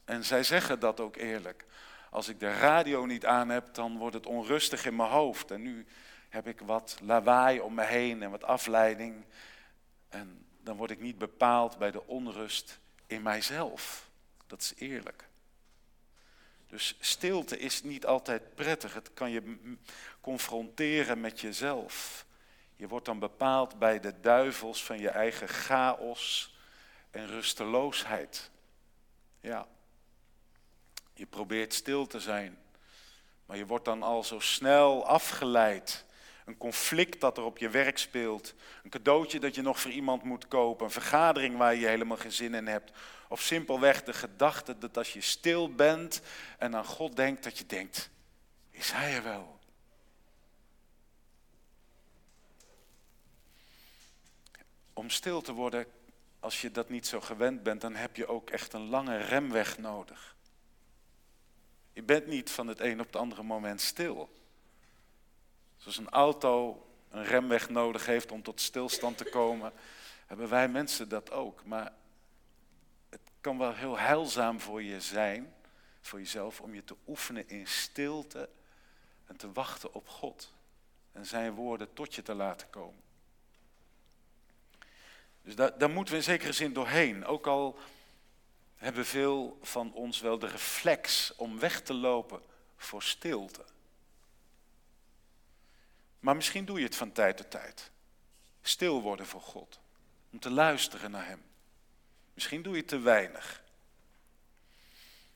En 0.05 0.25
zij 0.25 0.43
zeggen 0.43 0.81
dat 0.81 1.01
ook 1.01 1.17
eerlijk. 1.17 1.67
Als 2.11 2.29
ik 2.29 2.41
de 2.41 2.53
radio 2.53 3.07
niet 3.07 3.27
aan 3.27 3.49
heb, 3.49 3.75
dan 3.75 3.99
wordt 3.99 4.15
het 4.15 4.27
onrustig 4.27 4.87
in 4.87 4.97
mijn 4.97 5.11
hoofd. 5.11 5.51
En 5.51 5.63
nu 5.63 5.87
heb 6.29 6.47
ik 6.47 6.61
wat 6.61 6.99
lawaai 7.03 7.61
om 7.61 7.75
me 7.75 7.85
heen 7.85 8.23
en 8.23 8.31
wat 8.31 8.45
afleiding. 8.45 9.25
En 10.09 10.47
dan 10.63 10.77
word 10.77 10.91
ik 10.91 11.01
niet 11.01 11.19
bepaald 11.19 11.79
bij 11.79 11.91
de 11.91 12.07
onrust 12.07 12.79
in 13.07 13.23
mijzelf. 13.23 14.13
Dat 14.47 14.61
is 14.61 14.73
eerlijk. 14.77 15.29
Dus 16.67 16.97
stilte 17.01 17.59
is 17.59 17.83
niet 17.83 18.07
altijd 18.07 18.55
prettig. 18.55 18.95
Het 18.95 19.15
kan 19.15 19.31
je 19.31 19.77
confronteren 20.21 21.21
met 21.21 21.41
jezelf. 21.41 22.27
Je 22.77 22.89
wordt 22.89 23.07
dan 23.07 23.19
bepaald 23.19 23.79
bij 23.79 24.01
de 24.01 24.21
duivels 24.21 24.85
van 24.85 24.99
je 24.99 25.09
eigen 25.09 25.49
chaos 25.49 26.55
en 27.11 27.27
rusteloosheid. 27.27 28.51
Ja. 29.41 29.67
Je 31.13 31.27
probeert 31.27 31.75
stil 31.75 32.07
te 32.07 32.21
zijn, 32.21 32.59
maar 33.47 33.57
je 33.57 33.67
wordt 33.67 33.85
dan 33.85 34.03
al 34.03 34.25
zo 34.25 34.41
snel 34.41 35.07
afgeleid. 35.07 36.05
Een 36.45 36.57
conflict 36.57 37.21
dat 37.21 37.37
er 37.37 37.45
op 37.45 37.59
je 37.59 37.69
werk 37.69 37.99
speelt, 37.99 38.55
een 38.83 38.91
cadeautje 38.91 39.41
dat 39.41 39.55
je 39.55 39.63
nog 39.63 39.81
voor 39.81 39.91
iemand 39.91 40.23
moet 40.23 40.49
kopen, 40.49 40.87
een 40.87 40.93
vergadering 40.93 41.57
waar 41.57 41.75
je 41.75 41.87
helemaal 41.87 42.17
geen 42.17 42.33
zin 42.33 42.55
in 42.55 42.67
hebt. 42.67 42.93
Of 43.29 43.41
simpelweg 43.41 44.03
de 44.03 44.13
gedachte 44.13 44.79
dat 44.79 44.97
als 44.97 45.13
je 45.13 45.21
stil 45.21 45.75
bent 45.75 46.21
en 46.59 46.77
aan 46.77 46.85
God 46.85 47.17
denkt, 47.17 47.45
dat 47.45 47.59
je 47.59 47.67
denkt, 47.67 48.11
is 48.71 48.91
Hij 48.91 49.15
er 49.15 49.23
wel? 49.23 49.59
Om 54.93 55.11
stil 55.11 55.41
te 55.41 55.53
worden, 55.53 55.87
als 56.41 56.61
je 56.61 56.71
dat 56.71 56.89
niet 56.89 57.07
zo 57.07 57.21
gewend 57.21 57.63
bent, 57.63 57.81
dan 57.81 57.95
heb 57.95 58.17
je 58.17 58.27
ook 58.27 58.51
echt 58.51 58.73
een 58.73 58.89
lange 58.89 59.17
remweg 59.17 59.79
nodig. 59.79 60.37
Je 61.93 62.03
bent 62.03 62.27
niet 62.27 62.51
van 62.51 62.67
het 62.67 62.81
een 62.81 63.01
op 63.01 63.07
het 63.07 63.17
andere 63.17 63.43
moment 63.43 63.81
stil. 63.81 64.31
Zoals 65.85 65.99
een 65.99 66.11
auto 66.11 66.87
een 67.11 67.25
remweg 67.25 67.69
nodig 67.69 68.07
heeft 68.07 68.33
om 68.33 68.43
tot 68.43 68.61
stilstand 68.61 69.19
te 69.19 69.25
komen, 69.25 69.73
hebben 70.27 70.49
wij 70.49 70.69
mensen 70.69 71.09
dat 71.09 71.31
ook. 71.31 71.65
Maar 71.65 71.93
het 73.09 73.21
kan 73.41 73.59
wel 73.59 73.75
heel 73.75 73.99
heilzaam 73.99 74.61
voor 74.61 74.83
je 74.83 75.01
zijn, 75.01 75.55
voor 76.01 76.19
jezelf, 76.19 76.61
om 76.61 76.75
je 76.75 76.85
te 76.85 76.97
oefenen 77.07 77.49
in 77.49 77.67
stilte 77.67 78.49
en 79.27 79.37
te 79.37 79.53
wachten 79.53 79.95
op 79.95 80.09
God 80.09 80.53
en 81.13 81.27
zijn 81.27 81.53
woorden 81.53 81.93
tot 81.93 82.15
je 82.15 82.23
te 82.23 82.35
laten 82.35 82.71
komen. 82.71 83.03
Dus 85.43 85.57
daar, 85.57 85.79
daar 85.79 85.91
moeten 85.91 86.15
we 86.15 86.19
in 86.19 86.27
zekere 86.27 86.53
zin 86.53 86.73
doorheen. 86.73 87.25
Ook 87.25 87.47
al 87.47 87.79
hebben 88.77 89.07
veel 89.07 89.59
van 89.63 89.93
ons 89.93 90.21
wel 90.21 90.39
de 90.39 90.47
reflex 90.47 91.33
om 91.37 91.59
weg 91.59 91.81
te 91.81 91.95
lopen 91.95 92.43
voor 92.77 93.03
stilte. 93.03 93.73
Maar 96.25 96.37
misschien 96.37 96.65
doe 96.65 96.79
je 96.79 96.85
het 96.85 96.97
van 96.97 97.13
tijd 97.13 97.37
tot 97.37 97.51
tijd. 97.51 97.91
Stil 98.63 99.03
worden 99.03 99.27
voor 99.27 99.41
God. 99.41 99.81
Om 100.33 100.39
te 100.39 100.51
luisteren 100.51 101.11
naar 101.11 101.27
Hem. 101.27 101.43
Misschien 102.35 102.63
doe 102.63 102.77
je 102.77 102.85
te 102.85 102.99
weinig. 102.99 103.63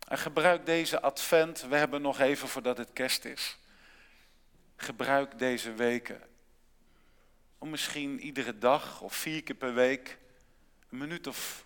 En 0.07 0.18
gebruik 0.18 0.66
deze 0.66 1.01
advent, 1.01 1.61
we 1.61 1.77
hebben 1.77 2.03
nog 2.03 2.20
even 2.20 2.48
voordat 2.48 2.79
het 2.79 2.92
kerst 2.92 3.24
is. 3.24 3.59
Gebruik 4.77 5.38
deze 5.38 5.74
weken 5.74 6.22
om 7.59 7.70
misschien 7.70 8.20
iedere 8.20 8.59
dag 8.59 9.01
of 9.01 9.14
vier 9.14 9.42
keer 9.42 9.57
per 9.57 9.74
week 9.74 10.18
een 10.88 10.98
minuut 10.98 11.27
of 11.27 11.64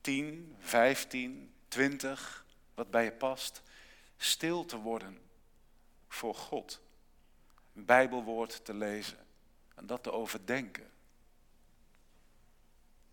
tien, 0.00 0.56
vijftien, 0.58 1.54
twintig, 1.68 2.44
wat 2.74 2.90
bij 2.90 3.04
je 3.04 3.12
past, 3.12 3.62
stil 4.16 4.64
te 4.64 4.76
worden 4.76 5.20
voor 6.08 6.34
God. 6.34 6.81
Bijbelwoord 7.72 8.64
te 8.64 8.74
lezen 8.74 9.18
en 9.74 9.86
dat 9.86 10.02
te 10.02 10.12
overdenken. 10.12 10.90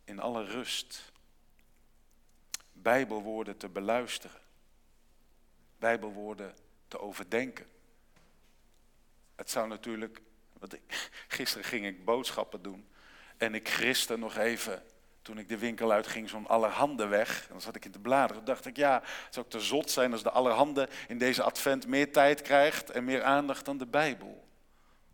In 0.04 0.20
alle 0.20 0.44
rust. 0.44 1.12
Bijbelwoorden 2.72 3.58
te 3.58 3.70
beluisteren. 3.70 4.42
Bijbelwoorden 5.78 6.56
te 6.88 7.00
overdenken. 7.00 7.68
Het 9.36 9.50
zou 9.50 9.68
natuurlijk, 9.68 10.22
want 10.54 10.74
ik, 10.74 11.12
gisteren 11.28 11.66
ging 11.66 11.86
ik 11.86 12.06
boodschappen 12.06 12.62
doen 12.62 12.88
en 13.38 13.56
ik 13.56 13.70
griste 13.70 14.18
nog 14.18 14.38
even 14.38 14.84
toen 15.22 15.38
ik 15.38 15.50
de 15.50 15.58
winkel 15.58 15.92
uitging, 15.92 16.30
zo'n 16.30 16.48
allerhande 16.48 17.08
weg. 17.08 17.42
En 17.42 17.50
dan 17.50 17.62
zat 17.62 17.76
ik 17.76 17.86
in 17.86 17.92
de 17.92 18.00
bladeren. 18.00 18.46
Dacht 18.46 18.66
ik, 18.66 18.78
ja, 18.78 19.02
het 19.04 19.34
zou 19.34 19.46
ook 19.46 19.52
te 19.52 19.60
zot 19.60 19.92
zijn 19.92 20.12
als 20.12 20.24
de 20.24 20.30
allerhande 20.32 20.90
in 21.08 21.18
deze 21.18 21.44
advent 21.44 21.88
meer 21.88 22.12
tijd 22.12 22.42
krijgt 22.42 22.90
en 22.90 23.04
meer 23.04 23.24
aandacht 23.24 23.66
dan 23.66 23.78
de 23.78 23.86
Bijbel. 23.86 24.49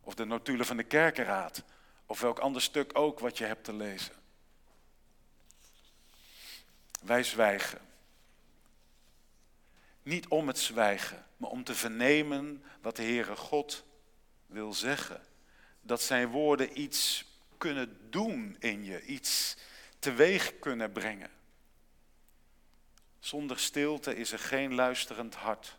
Of 0.06 0.16
de 0.16 0.26
notulen 0.26 0.66
van 0.66 0.78
de 0.78 0.84
kerkenraad. 0.84 1.64
Of 2.06 2.20
welk 2.20 2.40
ander 2.40 2.62
stuk 2.62 2.98
ook 2.98 3.20
wat 3.20 3.38
je 3.38 3.46
hebt 3.46 3.64
te 3.64 3.74
lezen. 3.74 4.14
Wij 7.04 7.24
zwijgen. 7.24 7.80
Niet 10.04 10.28
om 10.28 10.48
het 10.48 10.60
zwijgen, 10.60 11.26
maar 11.38 11.50
om 11.50 11.64
te 11.64 11.76
vernemen 11.76 12.64
wat 12.82 12.96
de 12.96 13.04
Heere 13.04 13.36
God 13.36 13.86
wil 14.46 14.74
zeggen. 14.74 15.22
Dat 15.82 16.02
zijn 16.02 16.28
woorden 16.28 16.82
iets 16.82 17.26
kunnen 17.58 18.12
doen 18.12 18.56
in 18.60 18.84
je, 18.84 19.06
iets 19.06 19.58
teweeg 20.00 20.60
kunnen 20.60 20.92
brengen. 20.92 21.32
Zonder 23.20 23.60
stilte 23.60 24.16
is 24.16 24.32
er 24.32 24.40
geen 24.40 24.74
luisterend 24.74 25.36
hart. 25.36 25.78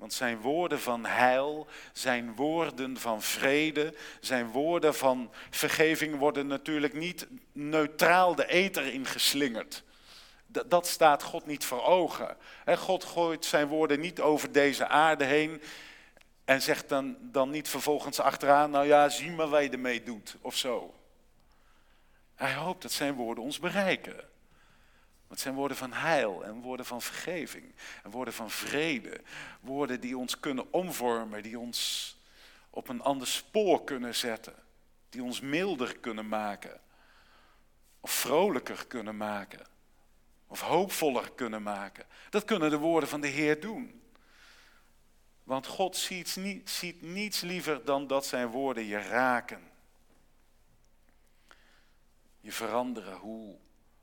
Want 0.00 0.12
zijn 0.12 0.40
woorden 0.40 0.80
van 0.80 1.04
heil, 1.04 1.66
zijn 1.92 2.34
woorden 2.34 2.96
van 2.96 3.22
vrede, 3.22 3.94
zijn 4.20 4.46
woorden 4.50 4.94
van 4.94 5.30
vergeving 5.50 6.18
worden 6.18 6.46
natuurlijk 6.46 6.94
niet 6.94 7.26
neutraal 7.52 8.34
de 8.34 8.46
eter 8.46 8.86
ingeslingerd. 8.86 9.82
Dat 10.46 10.86
staat 10.86 11.22
God 11.22 11.46
niet 11.46 11.64
voor 11.64 11.82
ogen. 11.82 12.36
God 12.66 13.04
gooit 13.04 13.44
zijn 13.44 13.66
woorden 13.66 14.00
niet 14.00 14.20
over 14.20 14.52
deze 14.52 14.86
aarde 14.88 15.24
heen 15.24 15.62
en 16.44 16.62
zegt 16.62 16.88
dan, 16.88 17.16
dan 17.20 17.50
niet 17.50 17.68
vervolgens 17.68 18.20
achteraan, 18.20 18.70
nou 18.70 18.86
ja, 18.86 19.08
zie 19.08 19.30
maar 19.30 19.48
wat 19.48 19.62
je 19.62 19.70
ermee 19.70 20.02
doet 20.02 20.36
of 20.40 20.56
zo. 20.56 20.94
Hij 22.34 22.54
hoopt 22.54 22.82
dat 22.82 22.92
zijn 22.92 23.14
woorden 23.14 23.44
ons 23.44 23.58
bereiken. 23.58 24.29
Het 25.30 25.40
zijn 25.40 25.54
woorden 25.54 25.76
van 25.76 25.92
heil 25.92 26.44
en 26.44 26.60
woorden 26.60 26.86
van 26.86 27.02
vergeving 27.02 27.74
en 28.02 28.10
woorden 28.10 28.34
van 28.34 28.50
vrede. 28.50 29.20
Woorden 29.60 30.00
die 30.00 30.18
ons 30.18 30.40
kunnen 30.40 30.72
omvormen, 30.72 31.42
die 31.42 31.58
ons 31.58 32.16
op 32.70 32.88
een 32.88 33.00
ander 33.00 33.26
spoor 33.26 33.84
kunnen 33.84 34.14
zetten. 34.14 34.54
Die 35.08 35.22
ons 35.22 35.40
milder 35.40 35.98
kunnen 35.98 36.28
maken. 36.28 36.80
Of 38.00 38.10
vrolijker 38.10 38.86
kunnen 38.86 39.16
maken. 39.16 39.66
Of 40.46 40.60
hoopvoller 40.60 41.32
kunnen 41.32 41.62
maken. 41.62 42.06
Dat 42.30 42.44
kunnen 42.44 42.70
de 42.70 42.78
woorden 42.78 43.08
van 43.08 43.20
de 43.20 43.28
Heer 43.28 43.60
doen. 43.60 44.02
Want 45.42 45.66
God 45.66 45.96
ziet, 45.96 46.38
ziet 46.64 47.02
niets 47.02 47.40
liever 47.40 47.84
dan 47.84 48.06
dat 48.06 48.26
zijn 48.26 48.48
woorden 48.48 48.84
je 48.84 48.98
raken. 48.98 49.70
Je 52.40 52.52
veranderen, 52.52 53.16
hoe 53.16 53.58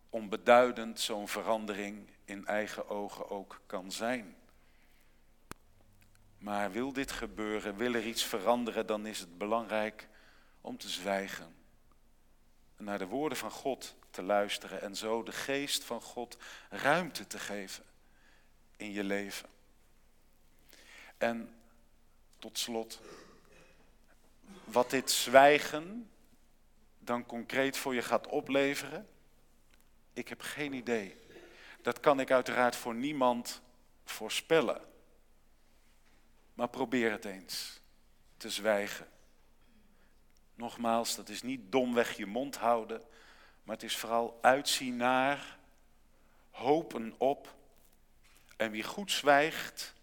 onbeduidend 0.10 1.00
zo'n 1.00 1.28
verandering 1.28 2.10
in 2.26 2.46
eigen 2.46 2.90
ogen 2.90 3.30
ook 3.30 3.62
kan 3.66 3.92
zijn. 3.92 4.36
Maar 6.38 6.72
wil 6.72 6.94
dit 6.94 7.12
gebeuren, 7.12 7.76
wil 7.76 7.94
er 7.94 8.06
iets 8.06 8.24
veranderen, 8.24 8.88
dan 8.88 9.06
is 9.06 9.20
het 9.20 9.38
belangrijk 9.38 10.08
om 10.62 10.78
te 10.78 10.90
zwijgen. 10.90 11.56
En 12.76 12.84
naar 12.84 12.98
de 12.98 13.08
woorden 13.08 13.38
van 13.38 13.52
God 13.52 13.96
te 14.10 14.22
luisteren 14.22 14.82
en 14.82 14.96
zo 14.96 15.24
de 15.24 15.32
geest 15.32 15.84
van 15.84 16.02
God 16.02 16.38
ruimte 16.70 17.28
te 17.28 17.40
geven 17.40 17.84
in 18.78 18.92
je 18.92 19.04
leven. 19.04 19.50
En 21.18 21.56
tot 22.40 22.58
slot, 22.58 23.00
wat 24.64 24.90
dit 24.90 25.12
zwijgen 25.12 26.10
dan 27.00 27.26
concreet 27.26 27.78
voor 27.78 27.96
je 27.96 28.02
gaat 28.02 28.28
opleveren, 28.28 29.08
ik 30.18 30.28
heb 30.28 30.42
geen 30.42 30.74
idee. 30.74 31.18
Dat 31.82 32.00
kan 32.00 32.20
ik 32.20 32.32
uiteraard 32.32 32.76
voor 32.76 32.96
niemand 32.96 33.62
voorspellen. 34.06 34.82
Maar 36.54 36.70
probeer 36.70 37.12
het 37.12 37.26
eens 37.26 37.82
te 38.38 38.50
zwijgen. 38.50 39.08
Nogmaals, 40.56 41.16
dat 41.16 41.30
is 41.30 41.42
niet 41.42 41.72
domweg 41.72 42.18
je 42.18 42.26
mond 42.26 42.56
houden, 42.56 43.02
maar 43.64 43.76
het 43.76 43.84
is 43.84 43.98
vooral 43.98 44.40
uitzien 44.42 44.96
naar, 44.96 45.58
hopen 46.50 47.16
op. 47.18 47.56
En 48.56 48.72
wie 48.72 48.84
goed 48.84 49.12
zwijgt, 49.12 49.94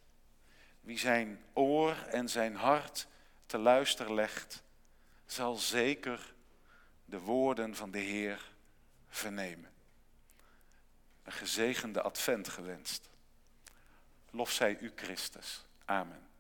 wie 0.81 0.99
zijn 0.99 1.45
oor 1.53 1.97
en 1.97 2.29
zijn 2.29 2.57
hart 2.57 3.07
te 3.47 3.59
luisteren 3.59 4.15
legt, 4.15 4.63
zal 5.27 5.57
zeker 5.57 6.35
de 7.05 7.19
woorden 7.19 7.75
van 7.75 7.91
de 7.91 7.99
Heer 7.99 8.53
vernemen. 9.09 9.74
Een 11.25 11.33
gezegende 11.33 12.03
advent 12.03 12.49
gewenst. 12.49 13.09
Lof 14.31 14.51
zij 14.51 14.79
u 14.81 14.93
Christus. 14.95 15.65
Amen. 15.85 16.34